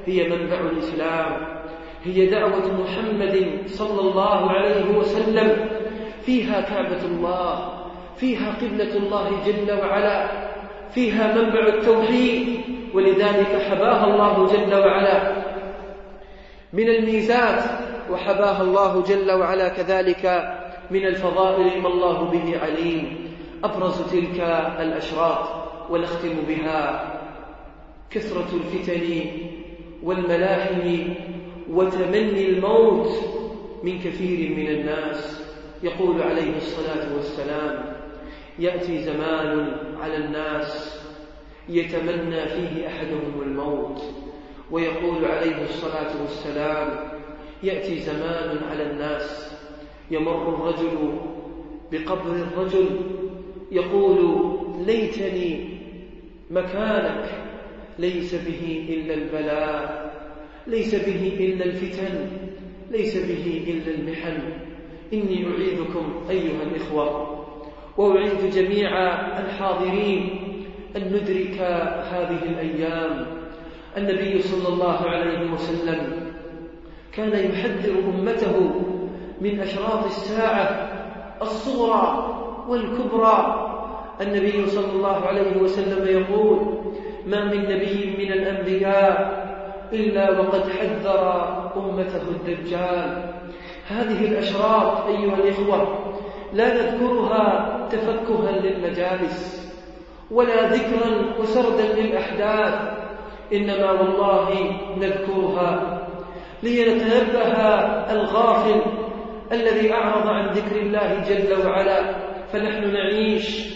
هي 0.06 0.30
منبع 0.30 0.60
الإسلام 0.60 1.48
هي 2.04 2.26
دعوة 2.26 2.82
محمد 2.82 3.50
صلى 3.66 4.02
الله 4.02 4.52
عليه 4.52 4.98
وسلم. 4.98 5.70
فيها 6.26 6.62
كعبة 6.62 7.06
الله 7.06 7.72
فيها 8.18 8.56
قبلة 8.62 8.98
الله 8.98 9.30
جل 9.46 9.72
وعلا 9.72 10.30
فيها 10.92 11.36
منبع 11.36 11.68
التوحيد. 11.68 12.60
ولذلك 12.96 13.62
حباها 13.62 14.06
الله 14.14 14.48
جل 14.48 14.76
وعلا. 14.76 15.46
من 16.74 16.90
الميزات 16.90 17.64
وحباها 18.12 18.62
الله 18.62 19.04
جل 19.04 19.32
وعلا 19.32 19.70
كذلك 19.70 20.54
من 20.92 21.06
الفضائل 21.06 21.82
ما 21.82 21.88
الله 21.88 22.24
به 22.24 22.60
عليم. 22.60 23.32
أبرز 23.64 24.02
تلك 24.12 24.40
الأشراط 24.80 25.48
ونختم 25.90 26.36
بها 26.48 27.12
كثرة 28.10 28.48
الفتن 28.54 29.26
والملاحم 30.04 31.14
وتمني 31.72 32.50
الموت 32.50 33.10
من 33.84 34.00
كثير 34.00 34.56
من 34.58 34.68
الناس. 34.68 35.46
يقول 35.84 36.22
عليه 36.22 36.58
الصلاة 36.58 37.16
والسلام 37.16 37.96
يأتي 38.60 39.04
زمان 39.04 39.78
على 40.02 40.18
الناس 40.18 40.95
يتمنى 41.70 42.46
فيه 42.46 42.88
أحدهم 42.88 43.42
الموت 43.42 44.02
ويقول 44.72 45.26
عليه 45.26 45.64
الصلاة 45.64 46.22
والسلام 46.22 46.98
يأتي 47.64 48.00
زمان 48.00 48.58
على 48.72 48.92
الناس 48.92 49.52
يمر 50.12 50.50
الرجل 50.50 51.18
بقبر 51.92 52.32
الرجل 52.36 52.90
يقول 53.72 54.50
ليتني 54.88 55.70
مكانك 56.52 57.30
ليس 58.00 58.36
به 58.36 58.86
إلا 58.90 59.14
البلاء 59.14 60.06
ليس 60.68 60.96
به 60.96 61.38
إلا 61.40 61.66
الفتن 61.66 62.28
ليس 62.92 63.18
به 63.18 63.64
إلا 63.68 63.96
المحن. 63.96 64.40
إني 65.14 65.46
أعيذكم 65.48 66.26
أيها 66.30 66.64
الإخوة 66.64 67.36
وأعيد 67.98 68.50
جميع 68.54 68.90
الحاضرين 69.40 70.45
أن 70.96 71.02
ندرك 71.02 71.60
هذه 72.12 72.40
الأيام. 72.44 73.26
النبي 73.98 74.42
صلى 74.42 74.74
الله 74.74 74.98
عليه 75.10 75.52
وسلم 75.52 76.32
كان 77.12 77.50
يحذر 77.50 78.00
أمته 78.00 78.72
من 79.42 79.60
أشراط 79.60 80.06
الساعة 80.06 80.90
الصغرى 81.42 82.36
والكبرى. 82.68 83.62
النبي 84.22 84.68
صلى 84.68 84.92
الله 84.92 85.26
عليه 85.26 85.58
وسلم 85.62 86.08
يقول 86.08 86.60
ما 87.28 87.46
من 87.46 87.64
نبي 87.64 88.16
من 88.18 88.32
الأنبياء 88.32 89.46
إلا 89.94 90.40
وقد 90.40 90.70
حذر 90.70 91.22
أمته 91.78 92.22
الدجال. 92.32 93.34
هذه 93.88 94.26
الأشراط 94.26 95.08
أيها 95.08 95.36
الإخوة 95.36 95.88
لا 96.54 96.74
نذكرها 96.74 97.88
تفكها 97.92 98.52
للمجالس. 98.52 99.65
ولا 100.32 100.68
ذكرا 100.68 101.40
وسردا 101.40 102.02
للأحداث 102.02 102.74
إنما 103.54 103.92
والله 103.92 104.72
نذكرها 104.98 106.02
ليتنبه 106.64 107.52
الغافل 108.12 108.82
الذي 109.52 109.94
أعرض 109.94 110.28
عن 110.28 110.50
ذكر 110.50 110.76
الله 110.76 111.24
جل 111.30 111.68
وعلا. 111.68 112.16
فنحن 112.54 112.94
نعيش 112.94 113.68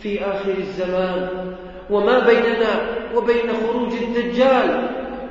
في 0.00 0.24
آخر 0.24 0.50
الزمان 0.50 1.28
وما 1.90 2.18
بيننا 2.18 2.96
وبين 3.14 3.52
خروج 3.52 3.92
الدجال 4.02 4.88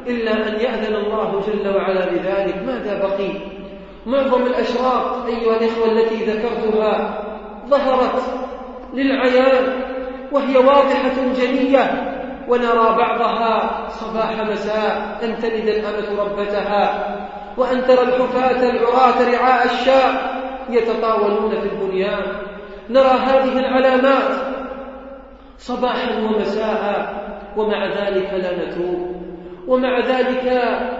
إلا 0.07 0.47
أن 0.47 0.53
يأذن 0.61 0.95
الله 0.95 1.41
جل 1.47 1.75
وعلا 1.75 2.05
بذلك. 2.05 2.57
ماذا 2.65 2.99
بقي؟ 2.99 3.31
معظم 4.05 4.45
الأشراط 4.45 5.25
أيها 5.25 5.57
الإخوة 5.57 5.91
التي 5.91 6.15
ذكرتها 6.15 7.23
ظهرت 7.69 8.21
للعيان 8.93 9.94
وهي 10.35 10.57
واضحة 10.57 11.33
جلية. 11.37 12.11
ونرى 12.47 12.95
بعضها 12.97 13.87
صباح 13.89 14.31
مساء 14.31 15.19
أن 15.23 15.37
تلد 15.41 15.67
الأمة 15.67 16.23
ربتها. 16.23 16.83
وأن 17.57 17.87
ترى 17.87 18.01
الحفاة 18.03 18.69
العراة 18.69 19.17
رعاء 19.33 19.65
الشاء 19.65 20.35
يتطاولون 20.69 21.49
في 21.49 21.67
البنيان. 21.69 22.23
نرى 22.89 23.15
هذه 23.27 23.59
العلامات 23.59 24.31
صباحا 25.57 26.19
ومساء 26.19 27.13
ومع 27.57 27.85
ذلك 27.85 28.29
لا 28.33 28.51
نتوب. 28.65 29.15
ومع 29.67 29.99
ذلك 29.99 30.43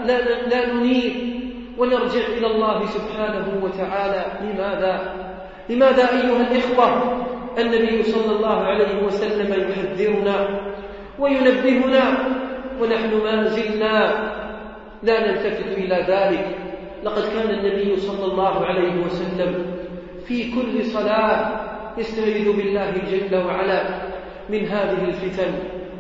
لا, 0.06 0.22
لا 0.48 0.74
ننيب. 0.74 1.36
ونرجع 1.78 2.26
إلى 2.38 2.48
الله 2.48 2.86
سبحانه 2.86 3.48
وتعالى. 3.64 4.26
لماذا؟ 4.42 5.14
لماذا 5.70 6.04
أيها 6.04 6.42
الإخوة؟ 6.52 6.88
النبي 7.60 8.04
صلى 8.04 8.36
الله 8.36 8.58
عليه 8.64 9.04
وسلم 9.06 9.50
يحذرنا 9.54 10.36
وينبهنا 11.20 12.04
ونحن 12.82 13.12
ما 13.24 13.44
زلنا 13.44 13.96
لا 15.04 15.32
نلتفت 15.32 15.78
إلى 15.78 16.06
ذلك. 16.08 16.46
لقد 17.04 17.24
كان 17.34 17.50
النبي 17.50 17.96
صلى 17.96 18.26
الله 18.32 18.66
عليه 18.66 19.06
وسلم 19.06 19.66
في 20.28 20.52
كل 20.52 20.86
صلاة 20.86 21.62
يستعيذ 21.98 22.52
بالله 22.58 22.92
جل 23.12 23.36
وعلا 23.46 23.82
من 24.50 24.66
هذه 24.66 25.02
الفتن. 25.08 25.54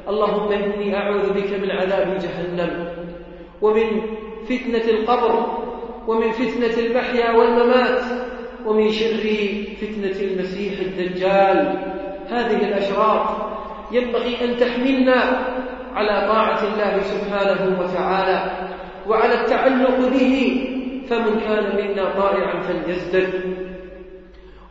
اللهم 0.10 0.52
إني 0.52 0.98
أعوذ 0.98 1.34
بك 1.34 1.52
من 1.64 1.72
عذاب 1.72 2.18
جهنم 2.18 2.88
ومن 3.62 4.02
فتنة 4.46 4.86
القبر 4.90 5.34
ومن 6.08 6.32
فتنة 6.32 6.86
المحيا 6.86 7.32
والممات 7.32 8.02
ومن 8.66 8.90
شر 8.90 9.26
فتنة 9.82 10.20
المسيح 10.22 10.80
الدجال. 10.80 11.58
هذه 12.30 12.68
الأشراط 12.68 13.26
ينبغي 13.92 14.46
أن 14.46 14.58
تحملنا 14.58 15.20
على 15.94 16.28
طاعة 16.28 16.64
الله 16.64 17.02
سبحانه 17.02 17.80
وتعالى 17.80 18.52
وعلى 19.08 19.34
التعلق 19.34 20.10
به. 20.10 20.62
فمن 21.10 21.40
كان 21.40 21.76
منا 21.78 22.14
طائعا 22.18 22.62
فليزدد 22.62 23.30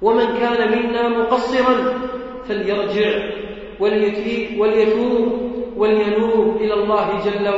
ومن 0.03 0.27
كان 0.27 0.61
منا 0.79 1.09
مقصرا 1.09 1.95
فليرجع 2.49 3.11
وليتوب 4.59 5.33
ولينوب 5.77 6.57
إلى 6.57 6.75
الله 6.75 7.21
جل 7.25 7.49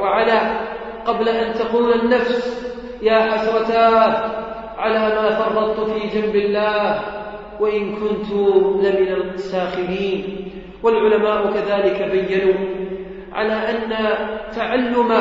وعلا. 0.00 0.60
قبل 1.06 1.28
أن 1.28 1.54
تقول 1.54 1.92
النفس 1.92 2.64
يا 3.02 3.20
حسرتاه 3.32 4.44
على 4.76 4.98
ما 4.98 5.30
فرطت 5.30 5.90
في 5.90 6.20
جنب 6.20 6.36
الله 6.36 7.00
وإن 7.60 7.94
كنت 7.94 8.30
لمن 8.82 9.08
الساخرين. 9.34 10.50
والعلماء 10.84 11.52
كذلك 11.52 12.10
بينوا 12.10 12.54
على 13.32 13.52
أن 13.52 13.90
تعلم 14.56 15.12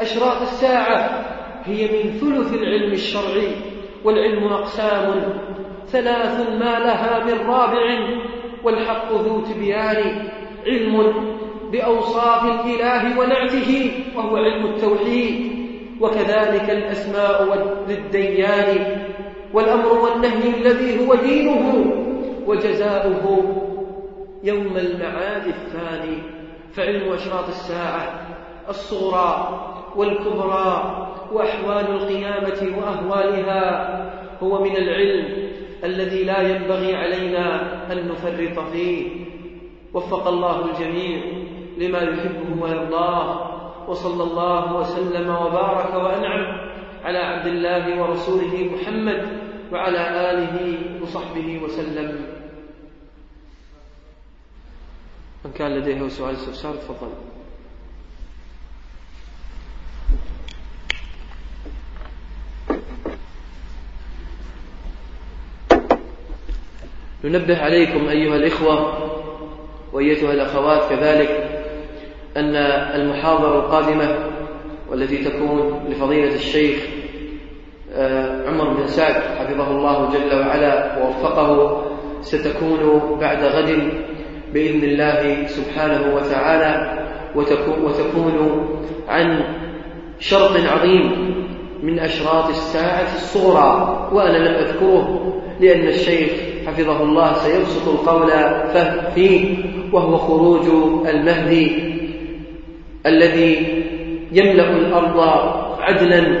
أشراط 0.00 0.40
الساعة 0.40 1.24
هي 1.64 1.86
من 1.86 2.10
ثلث 2.10 2.54
العلم 2.54 2.92
الشرعي 2.92 3.52
والعلم 4.04 4.44
أقسام 4.44 5.22
ثلاث 5.86 6.48
ما 6.48 6.78
لها 6.78 7.24
من 7.24 7.46
رابع 7.50 7.98
والحق 8.64 9.12
ذو 9.12 9.40
تبيان 9.40 10.28
علم 10.66 11.12
بأوصاف 11.72 12.44
الإله 12.44 13.20
ونعته 13.20 13.90
وهو 14.16 14.36
علم 14.36 14.66
التوحيد. 14.66 15.59
وكذلك 16.00 16.70
الأسماء 16.70 17.66
للديان 17.88 19.00
والأمر 19.52 19.92
والنهي 19.92 20.48
الذي 20.60 21.06
هو 21.06 21.14
دينه 21.14 21.94
وجزاؤه 22.46 23.44
يوم 24.44 24.76
المعاد 24.76 25.46
الثاني 25.46 26.18
فعلم 26.72 27.12
أشراط 27.12 27.48
الساعة 27.48 28.26
الصغرى 28.68 29.60
والكبرى 29.96 31.06
وأحوال 31.32 31.90
القيامة 31.90 32.78
وأهوالها 32.78 33.96
هو 34.42 34.64
من 34.64 34.76
العلم 34.76 35.50
الذي 35.84 36.24
لا 36.24 36.42
ينبغي 36.42 36.96
علينا 36.96 37.62
أن 37.92 38.08
نفرط 38.08 38.66
فيه. 38.72 39.08
وفق 39.94 40.28
الله 40.28 40.64
الجميع 40.64 41.20
لما 41.78 41.98
يحبه 41.98 42.62
ويرضاه. 42.62 43.59
وصلى 43.88 44.22
الله 44.22 44.76
وسلم 44.76 45.30
وبارك 45.30 45.94
وأنعم 45.94 46.70
على 47.04 47.18
عبد 47.18 47.46
الله 47.46 48.02
ورسوله 48.02 48.70
محمد 48.72 49.28
وعلى 49.72 50.30
آله 50.30 50.78
وصحبه 51.02 51.58
وسلم. 51.62 52.26
من 55.44 55.52
كان 55.52 55.70
لديه 55.70 56.08
سؤال 56.08 56.34
استفسار 56.34 56.74
تفضل. 56.74 57.10
ننبه 67.24 67.58
عليكم 67.58 68.08
أيها 68.08 68.36
الإخوة 68.36 69.10
وأيتها 69.92 70.32
الأخوات 70.32 70.90
كذلك 70.90 71.49
أن 72.36 72.56
المحاضرة 73.00 73.58
القادمة 73.58 74.16
والتي 74.90 75.16
تكون 75.16 75.84
لفضيلة 75.88 76.34
الشيخ 76.34 76.78
آه، 77.94 78.48
عمر 78.48 78.74
بن 78.74 78.86
سعد 78.86 79.14
حفظه 79.14 79.70
الله 79.70 80.10
جل 80.10 80.38
وعلا 80.38 80.98
ووفقه 80.98 81.82
ستكون 82.22 83.00
بعد 83.20 83.44
غد 83.44 83.92
بإذن 84.52 84.84
الله 84.84 85.46
سبحانه 85.46 86.14
وتعالى 86.14 86.98
وتكون 87.34 88.72
عن 89.08 89.44
شرط 90.18 90.56
عظيم 90.72 91.34
من 91.82 91.98
أشراط 91.98 92.48
الساعة 92.48 93.14
الصغرى 93.14 94.08
وأنا 94.12 94.38
لم 94.38 94.54
أذكره 94.54 95.32
لأن 95.60 95.88
الشيخ 95.88 96.30
حفظه 96.66 97.02
الله 97.02 97.34
سيبسط 97.34 97.88
القول 97.88 98.30
فيه 99.14 99.56
وهو 99.92 100.16
خروج 100.16 100.66
المهدي 101.08 101.99
الذي 103.06 103.84
يملأ 104.32 104.70
الأرض 104.70 105.20
عدلا 105.80 106.40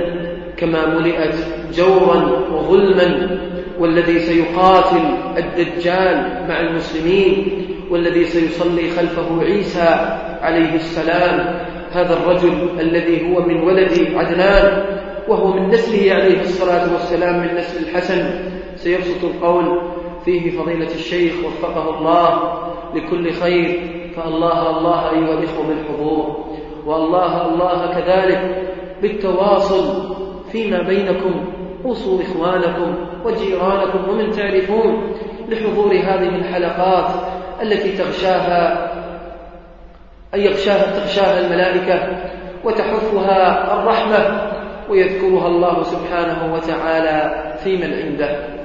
كما 0.56 0.98
ملئت 0.98 1.34
جورا 1.74 2.46
وظلما 2.52 3.38
والذي 3.78 4.18
سيقاتل 4.18 5.02
الدجال 5.36 6.44
مع 6.48 6.60
المسلمين 6.60 7.66
والذي 7.90 8.24
سيصلي 8.24 8.90
خلفه 8.90 9.42
عيسى 9.42 10.18
عليه 10.42 10.74
السلام. 10.74 11.60
هذا 11.92 12.12
الرجل 12.12 12.68
الذي 12.80 13.30
هو 13.30 13.42
من 13.42 13.62
ولد 13.62 14.08
عدنان 14.14 14.84
وهو 15.28 15.52
من 15.52 15.68
نسله 15.68 16.14
عليه 16.14 16.40
الصلاة 16.40 16.92
والسلام 16.92 17.40
من 17.40 17.54
نسل 17.54 17.88
الحسن. 17.88 18.30
سيبسط 18.76 19.24
القول 19.24 19.80
فيه 20.24 20.50
فضيلة 20.50 20.94
الشيخ 20.94 21.32
وفقه 21.44 21.98
الله 21.98 22.52
لكل 22.94 23.32
خير 23.32 23.80
فالله 24.16 24.78
الله 24.78 25.10
أيها 25.10 25.38
الإخوة 25.38 25.66
بالحضور. 25.66 26.49
والله 26.86 27.46
الله 27.46 27.94
كذلك 27.94 28.68
بالتواصل 29.02 30.14
فيما 30.52 30.82
بينكم 30.82 31.44
وصوا 31.84 32.22
إخوانكم 32.22 32.94
وجيرانكم 33.24 34.08
ومن 34.08 34.30
تعرفون 34.30 35.12
لحضور 35.48 35.92
هذه 35.92 36.36
الحلقات 36.36 37.10
التي 37.62 37.92
تغشاها 37.96 38.90
أن 40.34 40.40
يغشاها 40.40 41.00
تغشاها 41.00 41.40
الملائكة 41.40 42.16
وتحفها 42.64 43.72
الرحمة 43.74 44.50
ويذكرها 44.90 45.46
الله 45.48 45.82
سبحانه 45.82 46.54
وتعالى 46.54 47.44
في 47.64 47.76
من 47.76 47.92
عنده 47.92 48.59